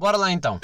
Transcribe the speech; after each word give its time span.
Bora 0.00 0.16
lá 0.16 0.32
então. 0.32 0.58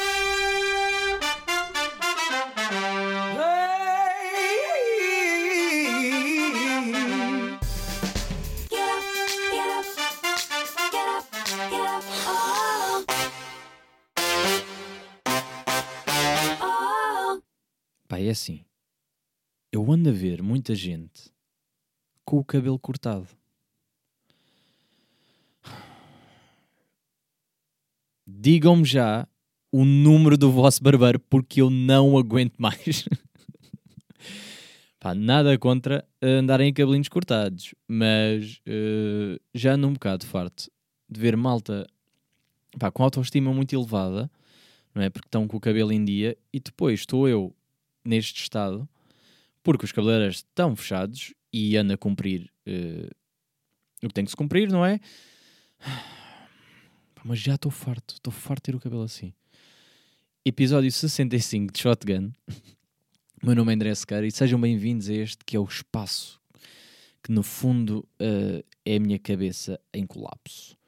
Pá, 18.09 18.19
é 18.19 18.31
assim. 18.31 18.65
Eu 19.71 19.93
ando 19.93 20.09
a 20.09 20.13
ver 20.13 20.41
muita 20.41 20.75
gente 20.75 21.31
com 22.25 22.39
o 22.39 22.45
cabelo 22.45 22.79
cortado. 22.79 23.29
Digam-me 28.47 28.85
já 28.85 29.27
o 29.73 29.85
número 29.85 30.39
do 30.39 30.53
vosso 30.53 30.81
barbeiro 30.81 31.19
porque 31.19 31.61
eu 31.61 31.69
não 31.69 32.17
aguento 32.17 32.55
mais. 32.63 33.05
Pá, 35.01 35.17
nada 35.17 35.59
contra 35.59 36.07
andarem 36.23 36.69
em 36.69 36.73
cabelinhos 36.73 37.09
cortados, 37.09 37.75
mas 37.89 38.59
uh, 38.59 39.37
já 39.53 39.73
ando 39.73 39.89
um 39.89 39.95
bocado 39.95 40.25
farto 40.25 40.71
de 41.11 41.21
ver 41.21 41.37
malta 41.37 41.89
pá, 42.79 42.89
com 42.89 43.03
autoestima 43.03 43.53
muito 43.53 43.75
elevada, 43.75 44.31
não 44.95 45.03
é? 45.03 45.11
Porque 45.11 45.27
estão 45.27 45.49
com 45.49 45.57
o 45.57 45.61
cabelo 45.61 45.91
em 45.91 46.05
dia 46.05 46.39
e 46.53 46.61
depois 46.61 47.01
estou 47.01 47.29
eu 47.29 47.53
neste 48.05 48.43
estado 48.43 48.89
porque 49.61 49.87
os 49.87 49.91
cabeleireiros 49.91 50.37
estão 50.37 50.77
fechados 50.77 51.35
e 51.53 51.77
ando 51.77 51.95
a 51.95 51.99
cumprir 51.99 52.49
uh, 52.65 53.11
o 54.05 54.07
que 54.07 54.15
tem 54.15 54.25
que 54.25 54.31
se 54.31 54.37
cumprir, 54.37 54.71
não 54.71 54.87
é? 54.87 55.01
Mas 57.29 57.41
já 57.41 57.57
estou 57.57 57.73
farto, 57.73 58.15
estou 58.15 58.33
farto 58.33 58.59
de 58.59 58.63
ter 58.71 58.77
o 58.77 58.81
cabelo 58.81 59.03
assim. 59.03 59.35
Episódio 60.45 60.93
65 60.93 61.73
de 61.73 61.81
Shotgun. 61.81 62.31
meu 63.43 63.53
nome 63.57 63.73
é 63.73 63.75
André 63.75 63.93
Sequeira 63.97 64.25
e 64.29 64.31
sejam 64.31 64.61
bem-vindos 64.61 65.09
a 65.11 65.13
este 65.13 65.45
que 65.45 65.57
é 65.57 65.59
o 65.59 65.65
espaço 65.65 66.41
que 67.25 67.33
no 67.33 67.43
fundo 67.43 68.09
uh, 68.23 68.65
é 68.85 68.95
a 68.95 69.01
minha 69.01 69.19
cabeça 69.19 69.81
em 69.93 70.07
colapso. 70.07 70.79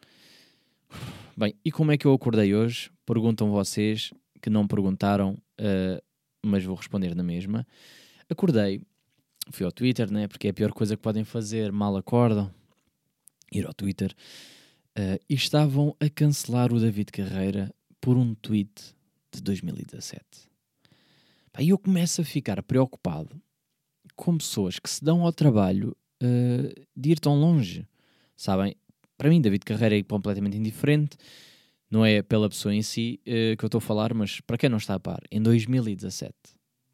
Bem, 1.36 1.56
e 1.64 1.72
como 1.72 1.90
é 1.90 1.98
que 1.98 2.06
eu 2.06 2.12
acordei 2.12 2.54
hoje? 2.54 2.88
Perguntam 3.04 3.50
vocês 3.50 4.12
que 4.40 4.48
não 4.48 4.64
perguntaram, 4.64 5.32
uh, 5.60 6.00
mas 6.40 6.62
vou 6.62 6.76
responder 6.76 7.16
na 7.16 7.24
mesma. 7.24 7.66
Acordei, 8.30 8.80
fui 9.50 9.66
ao 9.66 9.72
Twitter, 9.72 10.08
né? 10.08 10.28
Porque 10.28 10.46
é 10.46 10.50
a 10.50 10.54
pior 10.54 10.70
coisa 10.70 10.96
que 10.96 11.02
podem 11.02 11.24
fazer, 11.24 11.72
mal 11.72 11.96
acordam, 11.96 12.48
ir 13.50 13.66
ao 13.66 13.74
Twitter. 13.74 14.14
Uh, 14.98 15.22
e 15.30 15.34
estavam 15.34 15.94
a 16.00 16.10
cancelar 16.10 16.72
o 16.72 16.80
David 16.80 17.12
Carreira 17.12 17.72
por 18.00 18.16
um 18.16 18.34
tweet 18.34 18.96
de 19.32 19.40
2017. 19.40 20.20
E 21.60 21.68
eu 21.68 21.78
começo 21.78 22.20
a 22.20 22.24
ficar 22.24 22.60
preocupado 22.64 23.40
com 24.16 24.36
pessoas 24.36 24.80
que 24.80 24.90
se 24.90 25.04
dão 25.04 25.22
ao 25.22 25.32
trabalho 25.32 25.96
uh, 26.20 26.86
de 26.96 27.10
ir 27.10 27.20
tão 27.20 27.38
longe. 27.38 27.86
Sabem? 28.36 28.74
Para 29.16 29.28
mim, 29.28 29.40
David 29.40 29.64
Carreira 29.64 29.96
é 29.96 30.02
completamente 30.02 30.56
indiferente. 30.56 31.16
Não 31.88 32.04
é 32.04 32.20
pela 32.20 32.48
pessoa 32.48 32.74
em 32.74 32.82
si 32.82 33.20
uh, 33.20 33.56
que 33.56 33.64
eu 33.64 33.68
estou 33.68 33.78
a 33.78 33.82
falar, 33.82 34.12
mas 34.12 34.40
para 34.40 34.58
quem 34.58 34.68
não 34.68 34.78
está 34.78 34.94
a 34.94 35.00
par, 35.00 35.20
em 35.30 35.40
2017 35.40 36.34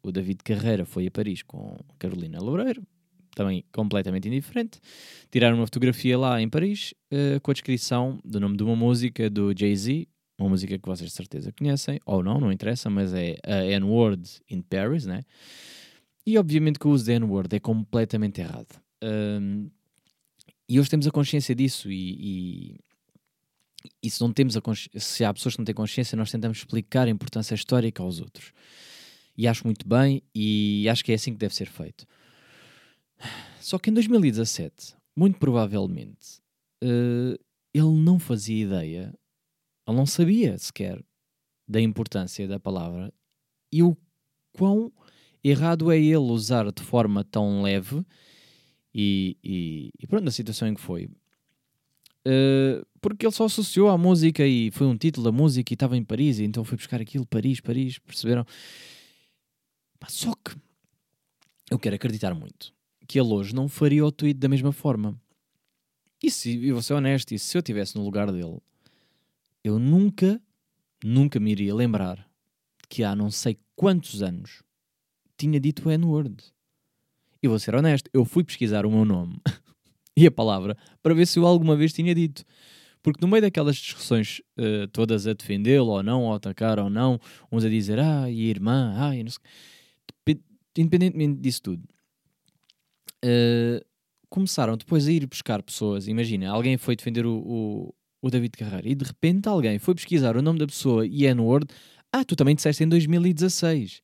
o 0.05 0.11
David 0.11 0.43
Carreira 0.43 0.85
foi 0.85 1.07
a 1.07 1.11
Paris 1.11 1.41
com 1.41 1.75
Carolina 1.97 2.39
Loureiro, 2.39 2.85
também 3.35 3.63
completamente 3.71 4.27
indiferente. 4.27 4.79
Tiraram 5.29 5.57
uma 5.57 5.67
fotografia 5.67 6.17
lá 6.17 6.41
em 6.41 6.49
Paris 6.49 6.93
uh, 7.11 7.39
com 7.41 7.51
a 7.51 7.53
descrição 7.53 8.19
do 8.23 8.39
nome 8.39 8.57
de 8.57 8.63
uma 8.63 8.75
música 8.75 9.29
do 9.29 9.53
Jay-Z, 9.55 10.07
uma 10.37 10.49
música 10.49 10.77
que 10.77 10.87
vocês 10.87 11.09
de 11.09 11.15
certeza 11.15 11.51
conhecem, 11.51 11.99
ou 12.05 12.23
não, 12.23 12.39
não 12.39 12.51
interessa, 12.51 12.89
mas 12.89 13.13
é 13.13 13.37
a 13.43 13.65
N-Word 13.65 14.41
in 14.49 14.61
Paris, 14.61 15.05
né? 15.05 15.23
E 16.25 16.37
obviamente 16.37 16.79
que 16.79 16.87
o 16.87 16.91
uso 16.91 17.05
da 17.05 17.13
N-Word 17.13 17.55
é 17.55 17.59
completamente 17.59 18.41
errado. 18.41 18.81
Um, 19.03 19.69
e 20.67 20.79
hoje 20.79 20.89
temos 20.89 21.05
a 21.05 21.11
consciência 21.11 21.53
disso 21.53 21.91
e, 21.91 22.17
e, 22.19 22.79
e 24.01 24.09
se 24.09 24.19
não 24.19 24.33
temos 24.33 24.57
a 24.57 24.61
se 24.97 25.23
há 25.23 25.31
pessoas 25.31 25.55
que 25.55 25.59
não 25.59 25.65
têm 25.65 25.75
consciência, 25.75 26.15
nós 26.15 26.31
tentamos 26.31 26.57
explicar 26.57 27.07
a 27.07 27.11
importância 27.11 27.53
histórica 27.53 28.01
aos 28.01 28.19
outros. 28.19 28.51
E 29.37 29.47
acho 29.47 29.65
muito 29.65 29.87
bem 29.87 30.23
e 30.33 30.87
acho 30.89 31.03
que 31.05 31.11
é 31.11 31.15
assim 31.15 31.33
que 31.33 31.37
deve 31.37 31.53
ser 31.53 31.67
feito. 31.67 32.07
Só 33.59 33.79
que 33.79 33.89
em 33.89 33.93
2017, 33.93 34.95
muito 35.15 35.39
provavelmente, 35.39 36.39
uh, 36.83 37.33
ele 37.73 37.93
não 38.03 38.19
fazia 38.19 38.63
ideia, 38.63 39.13
ele 39.87 39.97
não 39.97 40.05
sabia 40.05 40.57
sequer 40.57 41.03
da 41.67 41.81
importância 41.81 42.47
da 42.47 42.59
palavra 42.59 43.11
e 43.71 43.81
o 43.81 43.97
quão 44.53 44.93
errado 45.43 45.91
é 45.91 45.97
ele 45.97 46.17
usar 46.17 46.71
de 46.71 46.83
forma 46.83 47.23
tão 47.23 47.61
leve 47.63 48.05
e, 48.93 49.35
e, 49.43 49.91
e 49.99 50.07
pronto, 50.07 50.27
a 50.27 50.31
situação 50.31 50.67
em 50.67 50.75
que 50.75 50.81
foi. 50.81 51.05
Uh, 52.27 52.85
porque 53.01 53.25
ele 53.25 53.33
só 53.33 53.45
associou 53.45 53.89
à 53.89 53.97
música 53.97 54.45
e 54.45 54.71
foi 54.71 54.87
um 54.87 54.97
título 54.97 55.25
da 55.25 55.31
música 55.31 55.71
e 55.71 55.75
estava 55.75 55.97
em 55.97 56.03
Paris, 56.03 56.39
e 56.39 56.43
então 56.43 56.63
foi 56.63 56.77
buscar 56.77 57.01
aquilo, 57.01 57.25
Paris, 57.25 57.59
Paris, 57.59 57.99
perceberam? 57.99 58.45
Só 60.07 60.33
que 60.33 60.55
eu 61.71 61.79
quero 61.79 61.95
acreditar 61.95 62.33
muito 62.33 62.75
que 63.07 63.19
ele 63.19 63.33
hoje 63.33 63.53
não 63.53 63.67
faria 63.67 64.05
o 64.05 64.11
tweet 64.11 64.39
da 64.39 64.47
mesma 64.47 64.71
forma. 64.71 65.19
E 66.23 66.31
se, 66.31 66.65
eu 66.65 66.75
vou 66.75 66.81
ser 66.81 66.93
honesto, 66.93 67.33
e 67.33 67.39
se 67.39 67.57
eu 67.57 67.59
estivesse 67.59 67.95
no 67.95 68.03
lugar 68.03 68.31
dele, 68.31 68.59
eu 69.63 69.77
nunca, 69.77 70.41
nunca 71.03 71.39
me 71.39 71.51
iria 71.51 71.73
lembrar 71.73 72.27
que 72.89 73.03
há 73.03 73.15
não 73.15 73.29
sei 73.29 73.57
quantos 73.75 74.21
anos 74.21 74.63
tinha 75.37 75.59
dito 75.59 75.87
o 75.87 75.91
N-word. 75.91 76.43
E 77.41 77.47
vou 77.47 77.59
ser 77.59 77.75
honesto, 77.75 78.09
eu 78.13 78.25
fui 78.25 78.43
pesquisar 78.43 78.85
o 78.85 78.91
meu 78.91 79.05
nome 79.05 79.39
e 80.17 80.25
a 80.25 80.31
palavra 80.31 80.75
para 81.03 81.13
ver 81.13 81.27
se 81.27 81.37
eu 81.37 81.45
alguma 81.45 81.75
vez 81.75 81.93
tinha 81.93 82.15
dito. 82.15 82.43
Porque 83.03 83.23
no 83.23 83.27
meio 83.27 83.41
daquelas 83.41 83.75
discussões 83.75 84.41
uh, 84.57 84.87
todas 84.91 85.27
a 85.27 85.33
defendê-lo 85.33 85.91
ou 85.91 86.01
não, 86.01 86.23
ou 86.23 86.33
atacar 86.33 86.79
ou 86.79 86.89
não, 86.89 87.19
uns 87.51 87.63
a 87.63 87.69
dizer, 87.69 87.99
ah, 87.99 88.27
e 88.27 88.49
irmã, 88.49 88.95
ah, 88.97 89.15
e 89.15 89.23
não 89.23 89.29
sei 89.29 89.41
independentemente 90.77 91.39
disso 91.39 91.61
tudo, 91.61 91.83
uh, 93.25 93.85
começaram 94.29 94.77
depois 94.77 95.07
a 95.07 95.11
ir 95.11 95.25
buscar 95.25 95.61
pessoas. 95.63 96.07
Imagina, 96.07 96.49
alguém 96.49 96.77
foi 96.77 96.95
defender 96.95 97.25
o, 97.25 97.37
o, 97.37 97.95
o, 98.21 98.29
David 98.29 98.57
Carreira 98.57 98.87
e 98.87 98.95
de 98.95 99.05
repente 99.05 99.47
alguém 99.47 99.79
foi 99.79 99.95
pesquisar 99.95 100.37
o 100.37 100.41
nome 100.41 100.59
da 100.59 100.67
pessoa 100.67 101.05
e 101.05 101.25
é 101.25 101.33
no 101.33 101.45
Word. 101.45 101.67
Ah, 102.11 102.23
tu 102.23 102.35
também 102.35 102.55
disseste 102.55 102.83
em 102.83 102.87
2016. 102.87 104.01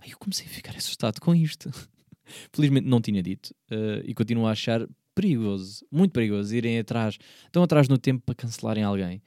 Aí 0.00 0.10
eu 0.10 0.18
comecei 0.18 0.46
a 0.46 0.50
ficar 0.50 0.76
assustado 0.76 1.20
com 1.20 1.34
isto. 1.34 1.70
Felizmente 2.52 2.88
não 2.88 3.00
tinha 3.00 3.22
dito 3.22 3.54
uh, 3.70 4.02
e 4.04 4.14
continuo 4.14 4.46
a 4.46 4.52
achar 4.52 4.86
perigoso, 5.14 5.84
muito 5.90 6.12
perigoso, 6.12 6.54
irem 6.54 6.78
atrás, 6.78 7.18
estão 7.44 7.62
atrás 7.62 7.88
no 7.88 7.98
tempo 7.98 8.22
para 8.24 8.34
cancelarem 8.34 8.82
alguém. 8.82 9.22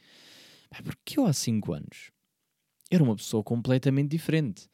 Porque 0.83 1.19
eu 1.19 1.25
há 1.25 1.31
5 1.31 1.73
anos 1.73 2.11
era 2.91 3.03
uma 3.03 3.15
pessoa 3.15 3.43
completamente 3.43 4.09
diferente 4.09 4.69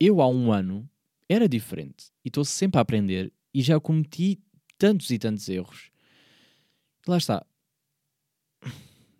eu 0.00 0.20
há 0.20 0.28
um 0.28 0.52
ano 0.52 0.88
era 1.28 1.48
diferente 1.48 2.06
e 2.24 2.28
estou 2.28 2.44
sempre 2.44 2.78
a 2.78 2.82
aprender 2.82 3.32
e 3.52 3.62
já 3.62 3.78
cometi 3.78 4.40
tantos 4.78 5.10
e 5.10 5.18
tantos 5.18 5.48
erros. 5.48 5.90
Lá 7.06 7.16
está. 7.16 7.44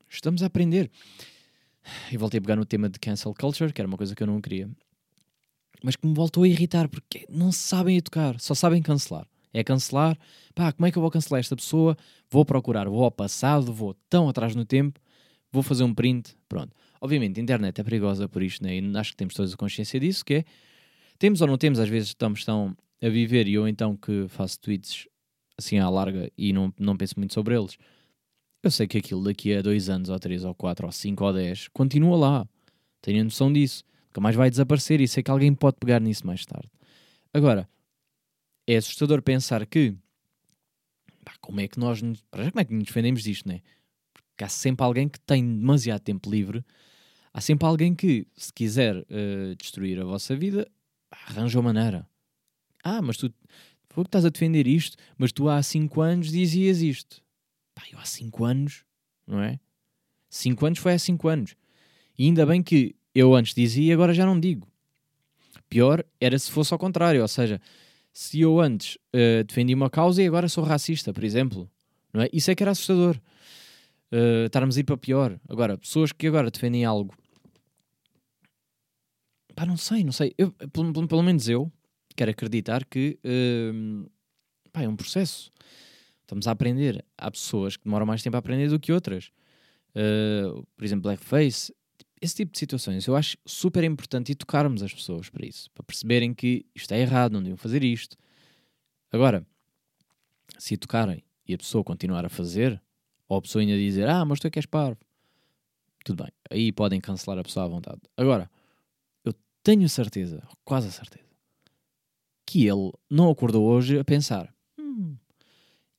Estamos 0.08 0.42
a 0.42 0.46
aprender. 0.46 0.90
E 2.12 2.16
voltei 2.16 2.38
a 2.38 2.40
pegar 2.40 2.56
no 2.56 2.64
tema 2.64 2.88
de 2.88 2.98
cancel 2.98 3.34
culture, 3.34 3.72
que 3.72 3.80
era 3.80 3.88
uma 3.88 3.96
coisa 3.96 4.14
que 4.14 4.22
eu 4.22 4.26
não 4.26 4.40
queria. 4.40 4.70
Mas 5.82 5.96
que 5.96 6.06
me 6.06 6.14
voltou 6.14 6.42
a 6.42 6.48
irritar, 6.48 6.88
porque 6.88 7.24
não 7.28 7.52
sabem 7.52 7.96
educar, 7.96 8.38
só 8.40 8.54
sabem 8.54 8.82
cancelar. 8.82 9.26
É 9.52 9.64
cancelar, 9.64 10.18
pá, 10.54 10.72
como 10.72 10.86
é 10.86 10.90
que 10.92 10.98
eu 10.98 11.02
vou 11.02 11.10
cancelar 11.10 11.40
esta 11.40 11.56
pessoa? 11.56 11.96
Vou 12.30 12.44
procurar, 12.44 12.88
vou 12.88 13.02
ao 13.02 13.10
passado, 13.10 13.72
vou 13.72 13.94
tão 14.10 14.28
atrás 14.28 14.54
no 14.54 14.64
tempo, 14.64 15.00
vou 15.50 15.62
fazer 15.62 15.84
um 15.84 15.94
print, 15.94 16.36
pronto. 16.48 16.76
Obviamente, 17.00 17.40
a 17.40 17.42
internet 17.42 17.80
é 17.80 17.84
perigosa 17.84 18.28
por 18.28 18.42
isto, 18.42 18.62
né? 18.62 18.78
e 18.78 18.96
acho 18.98 19.12
que 19.12 19.16
temos 19.16 19.34
todos 19.34 19.54
a 19.54 19.56
consciência 19.56 19.98
disso, 19.98 20.24
que 20.24 20.34
é 20.34 20.44
temos 21.18 21.40
ou 21.40 21.46
não 21.46 21.58
temos, 21.58 21.78
às 21.78 21.88
vezes 21.88 22.08
estamos 22.08 22.44
tão 22.44 22.76
a 23.02 23.08
viver 23.08 23.46
e 23.46 23.54
eu 23.54 23.68
então 23.68 23.96
que 23.96 24.26
faço 24.28 24.58
tweets 24.60 25.06
assim 25.56 25.78
à 25.78 25.88
larga 25.88 26.30
e 26.36 26.52
não, 26.52 26.72
não 26.78 26.96
penso 26.96 27.14
muito 27.16 27.34
sobre 27.34 27.56
eles. 27.56 27.76
Eu 28.62 28.70
sei 28.70 28.86
que 28.86 28.98
aquilo 28.98 29.22
daqui 29.22 29.54
a 29.54 29.62
dois 29.62 29.88
anos, 29.88 30.08
ou 30.08 30.18
três, 30.18 30.44
ou 30.44 30.54
quatro, 30.54 30.86
ou 30.86 30.92
cinco, 30.92 31.24
ou 31.24 31.32
dez, 31.32 31.68
continua 31.68 32.16
lá. 32.16 32.48
Tenho 33.00 33.20
a 33.20 33.24
noção 33.24 33.52
disso. 33.52 33.84
Nunca 34.08 34.20
mais 34.20 34.34
vai 34.34 34.50
desaparecer 34.50 35.00
e 35.00 35.06
sei 35.06 35.22
que 35.22 35.30
alguém 35.30 35.54
pode 35.54 35.76
pegar 35.78 36.00
nisso 36.00 36.26
mais 36.26 36.44
tarde. 36.44 36.68
Agora, 37.32 37.68
é 38.66 38.76
assustador 38.76 39.22
pensar 39.22 39.64
que 39.66 39.94
pá, 41.24 41.34
como 41.40 41.60
é 41.60 41.68
que 41.68 41.78
nós 41.78 41.98
já 41.98 42.50
como 42.50 42.60
é 42.60 42.64
que 42.64 42.74
nos 42.74 42.84
defendemos 42.84 43.22
disto, 43.22 43.48
né? 43.48 43.60
Porque 44.12 44.44
há 44.44 44.48
sempre 44.48 44.84
alguém 44.84 45.08
que 45.08 45.20
tem 45.20 45.44
demasiado 45.44 46.00
tempo 46.00 46.30
livre, 46.30 46.64
há 47.32 47.40
sempre 47.40 47.66
alguém 47.66 47.94
que, 47.94 48.26
se 48.36 48.52
quiser 48.52 48.96
uh, 48.96 49.54
destruir 49.56 50.00
a 50.00 50.04
vossa 50.04 50.34
vida, 50.36 50.68
arranja 51.28 51.58
uma 51.58 51.72
maneira. 51.72 52.08
Ah, 52.82 53.02
mas 53.02 53.16
tu 53.16 53.32
foi 53.88 54.04
que 54.04 54.08
estás 54.08 54.24
a 54.24 54.30
defender 54.30 54.66
isto, 54.66 54.96
mas 55.16 55.32
tu 55.32 55.48
há 55.48 55.62
5 55.62 56.00
anos 56.00 56.30
dizias 56.30 56.80
isto. 56.80 57.22
Pá, 57.74 57.82
eu 57.92 57.98
há 57.98 58.04
5 58.04 58.44
anos, 58.44 58.84
não 59.26 59.40
é? 59.40 59.58
5 60.30 60.66
anos 60.66 60.78
foi 60.78 60.94
há 60.94 60.98
5 60.98 61.28
anos. 61.28 61.56
E 62.18 62.24
ainda 62.24 62.46
bem 62.46 62.62
que 62.62 62.94
eu 63.14 63.34
antes 63.34 63.54
dizia 63.54 63.90
e 63.90 63.92
agora 63.92 64.14
já 64.14 64.24
não 64.24 64.38
digo. 64.38 64.68
Pior 65.68 66.04
era 66.20 66.38
se 66.38 66.50
fosse 66.50 66.72
ao 66.72 66.78
contrário, 66.78 67.20
ou 67.20 67.28
seja, 67.28 67.60
se 68.12 68.40
eu 68.40 68.60
antes 68.60 68.96
uh, 69.14 69.44
defendi 69.44 69.74
uma 69.74 69.90
causa 69.90 70.22
e 70.22 70.26
agora 70.26 70.48
sou 70.48 70.64
racista, 70.64 71.12
por 71.12 71.24
exemplo. 71.24 71.70
Não 72.12 72.22
é? 72.22 72.28
Isso 72.32 72.50
é 72.50 72.54
que 72.54 72.62
era 72.62 72.72
assustador. 72.72 73.16
Uh, 74.10 74.46
estarmos 74.46 74.76
a 74.76 74.80
ir 74.80 74.84
para 74.84 74.96
pior. 74.96 75.38
Agora, 75.48 75.76
pessoas 75.76 76.10
que 76.12 76.26
agora 76.26 76.50
defendem 76.50 76.84
algo. 76.84 77.14
Pá, 79.58 79.66
não 79.66 79.76
sei, 79.76 80.04
não 80.04 80.12
sei. 80.12 80.32
Eu, 80.38 80.52
pelo, 80.52 81.08
pelo, 81.08 81.22
menos 81.22 81.48
eu 81.48 81.68
quero 82.14 82.30
acreditar 82.30 82.84
que 82.84 83.18
uh, 83.24 84.08
pá, 84.72 84.82
é 84.82 84.88
um 84.88 84.94
processo. 84.94 85.50
Estamos 86.20 86.46
a 86.46 86.52
aprender. 86.52 87.04
Há 87.16 87.28
pessoas 87.28 87.76
que 87.76 87.82
demoram 87.82 88.06
mais 88.06 88.22
tempo 88.22 88.36
a 88.36 88.38
aprender 88.38 88.68
do 88.68 88.78
que 88.78 88.92
outras. 88.92 89.32
Uh, 89.96 90.64
por 90.76 90.84
exemplo, 90.84 91.02
blackface 91.02 91.74
esse 92.20 92.36
tipo 92.36 92.52
de 92.52 92.58
situações 92.58 93.06
eu 93.06 93.16
acho 93.16 93.36
super 93.44 93.82
importante 93.82 94.30
educarmos 94.32 94.82
as 94.82 94.92
pessoas 94.92 95.28
para 95.28 95.44
isso, 95.44 95.68
para 95.72 95.82
perceberem 95.82 96.32
que 96.32 96.64
isto 96.72 96.92
é 96.92 97.00
errado, 97.00 97.32
não 97.32 97.40
deviam 97.40 97.56
fazer 97.56 97.82
isto. 97.82 98.16
Agora, 99.10 99.44
se 100.56 100.74
educarem 100.74 101.24
e 101.46 101.54
a 101.54 101.58
pessoa 101.58 101.82
continuar 101.82 102.24
a 102.24 102.28
fazer, 102.28 102.80
ou 103.28 103.38
a 103.38 103.42
pessoa 103.42 103.62
ainda 103.62 103.76
dizer, 103.76 104.08
ah, 104.08 104.24
mas 104.24 104.38
tu 104.38 104.46
é 104.46 104.50
que 104.50 104.58
és 104.58 104.66
parvo, 104.66 105.00
tudo 106.04 106.22
bem, 106.22 106.32
aí 106.48 106.70
podem 106.70 107.00
cancelar 107.00 107.38
a 107.38 107.42
pessoa 107.42 107.66
à 107.66 107.68
vontade. 107.68 108.00
Agora, 108.16 108.48
tenho 109.70 109.88
certeza, 109.88 110.46
quase 110.64 110.88
a 110.88 110.90
certeza, 110.90 111.28
que 112.46 112.66
ele 112.66 112.92
não 113.10 113.30
acordou 113.30 113.66
hoje 113.66 113.98
a 113.98 114.04
pensar, 114.04 114.54
hum, 114.78 115.16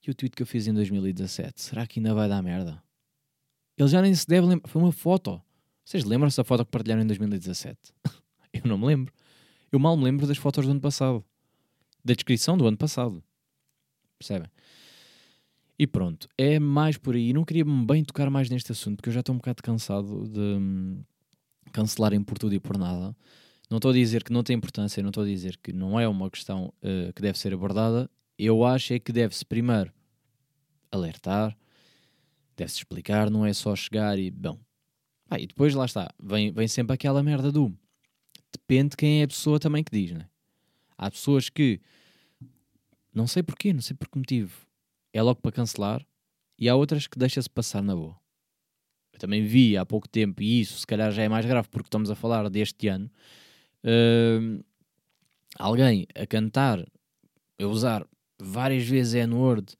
e 0.06 0.10
o 0.10 0.16
tweet 0.16 0.36
que 0.36 0.42
eu 0.42 0.48
fiz 0.48 0.68
em 0.68 0.74
2017, 0.74 1.62
será 1.62 1.86
que 1.86 2.00
ainda 2.00 2.13
vai 2.13 2.27
dar 2.27 2.42
merda? 2.42 2.81
Ele 3.77 3.88
já 3.88 4.01
nem 4.01 4.13
se 4.13 4.25
deve 4.25 4.48
lembrar, 4.48 4.68
foi 4.68 4.81
uma 4.81 4.92
foto 4.92 5.42
vocês 5.89 6.04
lembram-se 6.04 6.38
da 6.38 6.44
foto 6.44 6.63
que 6.63 6.69
partilharam 6.69 7.01
em 7.01 7.07
2017? 7.07 7.75
eu 8.54 8.62
não 8.66 8.77
me 8.77 8.86
lembro. 8.86 9.12
Eu 9.71 9.80
mal 9.80 9.98
me 9.98 10.04
lembro 10.04 10.27
das 10.27 10.38
fotos 10.38 10.63
do 10.63 10.69
ano 10.69 10.80
passado. 10.80 11.25
Da 12.06 12.13
descrição 12.13 12.56
do 12.56 12.68
ano 12.68 12.77
passado. 12.77 13.24
Percebem? 14.19 14.51
E 15.80 15.88
pronto, 15.88 16.30
é 16.38 16.60
mais 16.60 16.95
por 16.95 17.16
aí. 17.16 17.33
Não 17.33 17.44
queria 17.44 17.66
bem 17.66 18.04
tocar 18.04 18.30
mais 18.30 18.51
neste 18.51 18.71
assunto, 18.71 18.98
porque 18.98 19.10
eu 19.10 19.13
já 19.13 19.21
estou 19.21 19.33
um 19.33 19.39
bocado 19.39 19.63
cansado 19.63 20.27
de 20.27 20.39
hum, 20.39 21.04
cancelarem 21.71 22.21
por 22.21 22.38
tudo 22.38 22.54
e 22.54 22.60
por 22.60 22.77
nada. 22.77 23.18
Não 23.69 23.77
estou 23.77 23.92
a 23.92 23.94
dizer 23.94 24.24
que 24.24 24.33
não 24.33 24.44
tem 24.44 24.56
importância, 24.56 25.04
não 25.04 25.10
estou 25.10 25.24
a 25.24 25.27
dizer 25.27 25.57
que 25.57 25.71
não 25.71 26.00
é 26.00 26.07
uma 26.07 26.30
questão 26.30 26.74
uh, 26.81 27.13
que 27.13 27.21
deve 27.21 27.38
ser 27.38 27.54
abordada. 27.54 28.10
Eu 28.38 28.66
acho 28.66 28.94
é 28.94 29.00
que 29.00 29.12
deve-se 29.12 29.45
primeiro 29.45 29.94
alertar, 30.92 31.56
deve-se 32.57 32.77
explicar, 32.77 33.30
não 33.30 33.45
é 33.45 33.54
só 33.54 33.75
chegar 33.75 34.18
e, 34.18 34.31
bom, 34.31 34.57
ah, 35.30 35.39
e 35.39 35.45
depois 35.45 35.75
lá 35.75 35.86
está, 35.86 36.10
vem, 36.19 36.51
vem 36.51 36.68
sempre 36.68 36.94
aquela 36.95 37.21
merda 37.21 37.51
do 37.51 37.71
depende 38.51 38.89
de 38.89 38.98
quem 38.98 39.21
é 39.21 39.24
a 39.24 39.27
pessoa 39.27 39.60
também 39.60 39.83
que 39.83 39.92
diz, 39.92 40.12
né? 40.12 40.27
Há 40.98 41.12
pessoas 41.12 41.50
que 41.50 41.80
não 43.13 43.27
sei 43.27 43.44
porquê, 43.44 43.74
não 43.74 43.81
sei 43.81 43.95
por 43.95 44.10
que 44.10 44.18
motivo, 44.18 44.68
é 45.13 45.21
logo 45.21 45.42
para 45.42 45.51
cancelar, 45.51 46.06
e 46.57 46.68
há 46.68 46.75
outras 46.75 47.07
que 47.07 47.18
deixa-se 47.18 47.50
passar 47.50 47.81
na 47.81 47.95
boa. 47.95 48.16
Eu 49.13 49.19
também 49.19 49.44
vi 49.44 49.77
há 49.77 49.86
pouco 49.86 50.07
tempo, 50.07 50.42
e 50.42 50.62
isso 50.62 50.80
se 50.80 50.88
calhar 50.88 51.12
já 51.12 51.24
é 51.24 51.30
mais 51.30 51.45
grave 51.45 51.68
porque 51.69 51.88
estamos 51.88 52.10
a 52.10 52.16
falar 52.16 52.50
deste 52.50 52.88
ano, 52.88 53.10
uh, 53.84 54.64
alguém 55.58 56.08
a 56.16 56.26
cantar, 56.26 56.86
a 57.60 57.66
usar 57.66 58.06
várias 58.40 58.88
vezes 58.88 59.14
N-word, 59.16 59.76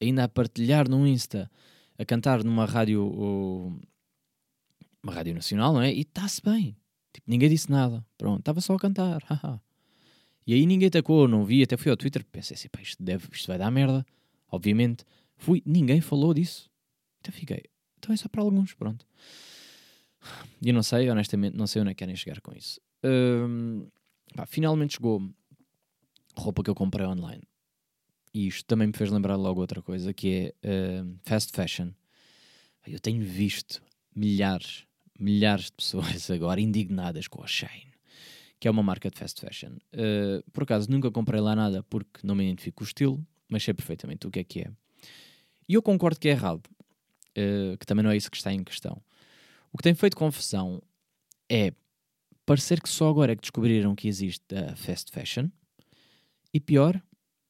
ainda 0.00 0.24
a 0.24 0.28
partilhar 0.28 0.88
no 0.88 1.06
Insta, 1.06 1.50
a 1.98 2.04
cantar 2.04 2.42
numa 2.42 2.64
rádio 2.64 3.06
uma 5.02 5.12
rádio 5.12 5.34
nacional, 5.34 5.72
não 5.72 5.82
é? 5.82 5.92
E 5.92 6.00
está-se 6.00 6.42
bem. 6.42 6.76
Tipo, 7.12 7.30
ninguém 7.30 7.48
disse 7.48 7.70
nada. 7.70 8.04
Pronto, 8.16 8.40
estava 8.40 8.60
só 8.60 8.74
a 8.74 8.78
cantar. 8.78 9.22
e 10.46 10.54
aí 10.54 10.66
ninguém 10.66 10.90
tacou, 10.90 11.26
não 11.26 11.44
vi. 11.44 11.62
Até 11.62 11.76
fui 11.76 11.90
ao 11.90 11.96
Twitter, 11.96 12.24
pensei 12.24 12.54
assim, 12.54 12.68
pá, 12.68 12.80
isto, 12.82 13.02
deve, 13.02 13.28
isto 13.32 13.46
vai 13.46 13.58
dar 13.58 13.70
merda. 13.70 14.04
Obviamente. 14.48 15.04
Fui, 15.36 15.62
ninguém 15.64 16.00
falou 16.00 16.34
disso. 16.34 16.70
Então 17.20 17.32
fiquei, 17.32 17.64
então 17.98 18.12
é 18.12 18.16
só 18.16 18.28
para 18.28 18.42
alguns, 18.42 18.74
pronto. 18.74 19.06
E 20.62 20.70
não 20.72 20.82
sei, 20.82 21.08
honestamente, 21.08 21.56
não 21.56 21.66
sei 21.66 21.80
onde 21.80 21.92
é 21.92 21.94
que 21.94 22.00
querem 22.00 22.14
chegar 22.14 22.42
com 22.42 22.52
isso. 22.54 22.78
Um, 23.04 23.86
pá, 24.34 24.46
finalmente 24.46 24.94
chegou 24.94 25.22
roupa 26.36 26.62
que 26.62 26.70
eu 26.70 26.74
comprei 26.74 27.06
online. 27.06 27.42
E 28.32 28.46
isto 28.46 28.64
também 28.64 28.86
me 28.86 28.92
fez 28.92 29.10
lembrar 29.10 29.36
logo 29.36 29.60
outra 29.60 29.82
coisa, 29.82 30.12
que 30.12 30.54
é 30.62 31.02
uh, 31.02 31.18
fast 31.24 31.52
fashion. 31.52 31.90
Eu 32.86 33.00
tenho 33.00 33.24
visto 33.24 33.82
milhares, 34.14 34.84
milhares 35.18 35.66
de 35.66 35.72
pessoas 35.72 36.30
agora 36.30 36.60
indignadas 36.60 37.28
com 37.28 37.42
a 37.42 37.46
Shane, 37.46 37.92
que 38.58 38.68
é 38.68 38.70
uma 38.70 38.82
marca 38.82 39.10
de 39.10 39.18
fast 39.18 39.40
fashion. 39.40 39.72
Uh, 39.92 40.48
por 40.52 40.62
acaso 40.62 40.90
nunca 40.90 41.10
comprei 41.10 41.40
lá 41.40 41.56
nada 41.56 41.82
porque 41.84 42.20
não 42.22 42.34
me 42.34 42.44
identifico 42.44 42.78
com 42.78 42.84
o 42.84 42.86
estilo, 42.86 43.26
mas 43.48 43.64
sei 43.64 43.74
perfeitamente 43.74 44.26
o 44.26 44.30
que 44.30 44.38
é 44.38 44.44
que 44.44 44.60
é. 44.60 44.70
E 45.68 45.74
eu 45.74 45.82
concordo 45.82 46.18
que 46.18 46.28
é 46.28 46.32
errado, 46.32 46.62
uh, 47.36 47.76
que 47.78 47.86
também 47.86 48.04
não 48.04 48.10
é 48.10 48.16
isso 48.16 48.30
que 48.30 48.36
está 48.36 48.52
em 48.52 48.62
questão. 48.62 49.00
O 49.72 49.76
que 49.76 49.82
tem 49.82 49.94
feito 49.94 50.16
confusão 50.16 50.82
é 51.48 51.72
parecer 52.50 52.82
que 52.82 52.88
só 52.88 53.08
agora 53.08 53.30
é 53.30 53.36
que 53.36 53.42
descobriram 53.42 53.94
que 53.94 54.08
existe 54.08 54.42
a 54.56 54.74
fast 54.74 55.12
fashion 55.12 55.48
e 56.52 56.58
pior 56.58 57.00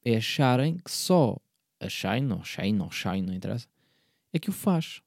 é 0.05 0.15
acharem 0.15 0.77
que 0.77 0.91
só 0.91 1.37
a 1.79 1.89
Shine, 1.89 2.31
ou 2.31 2.43
Shine, 2.43 2.79
ou 2.79 2.91
Shine, 2.91 3.23
não 3.23 3.33
interessa, 3.33 3.65
é 4.31 4.37
que 4.37 4.51
o 4.51 4.53
faz. 4.53 5.01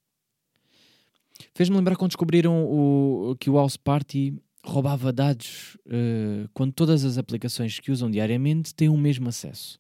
Fez-me 1.55 1.76
lembrar 1.76 1.94
quando 1.94 2.11
descobriram 2.11 2.64
o, 2.64 3.37
que 3.38 3.49
o 3.49 3.55
House 3.55 3.76
Party 3.76 4.35
roubava 4.64 5.12
dados 5.12 5.76
uh, 5.87 6.49
quando 6.52 6.73
todas 6.73 7.05
as 7.05 7.17
aplicações 7.17 7.79
que 7.79 7.93
usam 7.93 8.11
diariamente 8.11 8.75
têm 8.75 8.88
o 8.88 8.99
mesmo 8.99 9.29
acesso. 9.29 9.79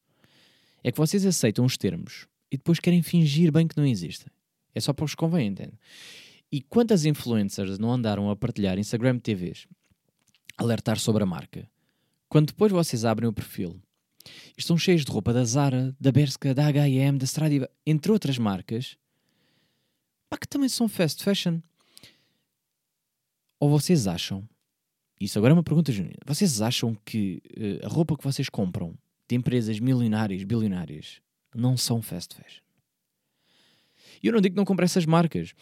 É 0.84 0.92
que 0.92 0.98
vocês 0.98 1.26
aceitam 1.26 1.64
os 1.64 1.76
termos 1.76 2.28
e 2.52 2.56
depois 2.56 2.78
querem 2.78 3.02
fingir 3.02 3.50
bem 3.50 3.66
que 3.66 3.76
não 3.76 3.84
existem. 3.84 4.28
É 4.72 4.78
só 4.78 4.92
para 4.92 5.06
os 5.06 5.16
convém, 5.16 5.48
entende? 5.48 5.74
E 6.52 6.60
quantas 6.60 7.04
influencers 7.04 7.80
não 7.80 7.90
andaram 7.90 8.30
a 8.30 8.36
partilhar 8.36 8.78
Instagram 8.78 9.18
TVs, 9.18 9.66
alertar 10.56 10.98
sobre 10.98 11.22
a 11.22 11.26
marca, 11.26 11.68
quando 12.28 12.48
depois 12.48 12.72
vocês 12.72 13.04
abrem 13.04 13.28
o 13.28 13.32
perfil 13.32 13.80
estão 14.56 14.76
cheios 14.76 15.04
de 15.04 15.10
roupa 15.10 15.32
da 15.32 15.44
Zara, 15.44 15.94
da 16.00 16.10
Berska, 16.10 16.54
da 16.54 16.66
H&M, 16.66 17.18
da 17.18 17.24
Stradiva, 17.24 17.70
entre 17.86 18.10
outras 18.12 18.38
marcas, 18.38 18.96
pá, 20.28 20.38
que 20.38 20.48
também 20.48 20.68
são 20.68 20.88
fast 20.88 21.22
fashion. 21.22 21.60
Ou 23.60 23.68
vocês 23.68 24.06
acham, 24.06 24.46
isso 25.20 25.38
agora 25.38 25.52
é 25.52 25.54
uma 25.56 25.62
pergunta 25.62 25.92
genuína, 25.92 26.18
vocês 26.26 26.60
acham 26.60 26.96
que 27.04 27.42
uh, 27.56 27.86
a 27.86 27.88
roupa 27.88 28.16
que 28.16 28.24
vocês 28.24 28.48
compram 28.48 28.96
de 29.28 29.36
empresas 29.36 29.78
milionárias, 29.80 30.42
bilionárias, 30.42 31.20
não 31.54 31.76
são 31.76 32.02
fast 32.02 32.34
fashion? 32.34 32.62
E 34.22 34.26
eu 34.26 34.32
não 34.32 34.40
digo 34.40 34.54
que 34.54 34.56
não 34.56 34.64
compre 34.64 34.84
essas 34.84 35.06
marcas. 35.06 35.54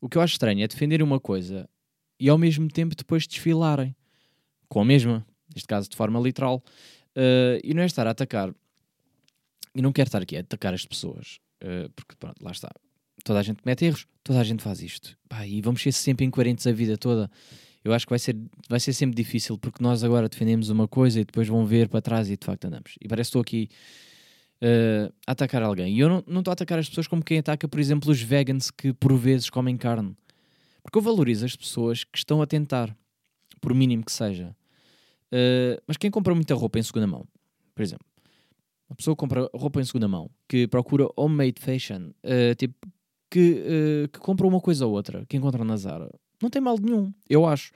O 0.00 0.08
que 0.08 0.18
eu 0.18 0.22
acho 0.22 0.34
estranho 0.34 0.62
é 0.62 0.68
defender 0.68 1.02
uma 1.02 1.20
coisa 1.20 1.68
e 2.18 2.28
ao 2.28 2.38
mesmo 2.38 2.68
tempo 2.68 2.94
depois 2.94 3.26
desfilarem 3.26 3.94
com 4.68 4.80
a 4.80 4.84
mesma, 4.84 5.26
neste 5.54 5.66
caso 5.66 5.88
de 5.88 5.96
forma 5.96 6.20
literal. 6.20 6.62
Uh, 7.16 7.58
e 7.64 7.74
não 7.74 7.82
é 7.82 7.86
estar 7.86 8.06
a 8.06 8.10
atacar. 8.10 8.54
E 9.74 9.82
não 9.82 9.92
quero 9.92 10.08
estar 10.08 10.22
aqui 10.22 10.36
a 10.36 10.40
atacar 10.40 10.74
as 10.74 10.84
pessoas, 10.84 11.38
uh, 11.62 11.90
porque 11.90 12.14
pronto, 12.18 12.42
lá 12.42 12.50
está 12.50 12.70
toda 13.24 13.40
a 13.40 13.42
gente 13.42 13.62
comete 13.62 13.84
erros, 13.84 14.06
toda 14.22 14.40
a 14.40 14.44
gente 14.44 14.62
faz 14.62 14.82
isto. 14.82 15.16
Pá, 15.28 15.46
e 15.46 15.60
vamos 15.60 15.82
ser 15.82 15.92
sempre 15.92 16.24
incoerentes 16.24 16.66
a 16.66 16.72
vida 16.72 16.96
toda. 16.96 17.30
Eu 17.84 17.92
acho 17.92 18.06
que 18.06 18.10
vai 18.10 18.18
ser, 18.18 18.36
vai 18.68 18.80
ser 18.80 18.92
sempre 18.92 19.14
difícil 19.14 19.56
porque 19.56 19.82
nós 19.82 20.02
agora 20.02 20.28
defendemos 20.28 20.68
uma 20.68 20.88
coisa 20.88 21.20
e 21.20 21.24
depois 21.24 21.46
vão 21.46 21.64
ver 21.64 21.88
para 21.88 22.00
trás 22.00 22.30
e 22.30 22.36
de 22.36 22.44
facto 22.44 22.64
andamos. 22.64 22.94
E 23.00 23.08
parece 23.08 23.30
que 23.30 23.38
estou 23.38 23.42
aqui 23.42 23.68
uh, 24.62 25.12
a 25.26 25.32
atacar 25.32 25.62
alguém. 25.62 25.96
E 25.96 26.00
eu 26.00 26.08
não, 26.08 26.18
estou 26.38 26.50
a 26.50 26.52
atacar 26.52 26.78
as 26.78 26.88
pessoas 26.88 27.06
como 27.06 27.22
quem 27.22 27.38
ataca, 27.38 27.68
por 27.68 27.78
exemplo, 27.78 28.10
os 28.10 28.20
vegans 28.20 28.70
que 28.70 28.92
por 28.92 29.16
vezes 29.16 29.48
comem 29.48 29.76
carne. 29.76 30.16
Porque 30.82 30.98
eu 30.98 31.02
valorizo 31.02 31.44
as 31.44 31.54
pessoas 31.54 32.04
que 32.04 32.18
estão 32.18 32.40
a 32.40 32.46
tentar, 32.46 32.96
por 33.60 33.74
mínimo 33.74 34.04
que 34.04 34.12
seja. 34.12 34.54
Uh, 35.32 35.80
mas 35.86 35.96
quem 35.96 36.10
compra 36.10 36.34
muita 36.34 36.54
roupa 36.54 36.78
em 36.78 36.82
segunda 36.82 37.06
mão, 37.06 37.26
por 37.74 37.82
exemplo, 37.82 38.06
uma 38.88 38.96
pessoa 38.96 39.14
compra 39.14 39.48
roupa 39.54 39.80
em 39.80 39.84
segunda 39.84 40.08
mão 40.08 40.30
que 40.48 40.66
procura 40.66 41.08
homemade 41.16 41.60
fashion, 41.60 42.10
uh, 42.24 42.54
tipo 42.56 42.88
que, 43.30 43.62
uh, 43.62 44.08
que 44.08 44.18
compram 44.18 44.48
uma 44.48 44.60
coisa 44.60 44.86
ou 44.86 44.92
outra, 44.92 45.26
que 45.26 45.36
encontram 45.36 45.64
na 45.64 45.76
Zara. 45.76 46.10
Não 46.40 46.48
tem 46.48 46.62
mal 46.62 46.78
nenhum, 46.78 47.12
eu 47.28 47.44
acho. 47.44 47.72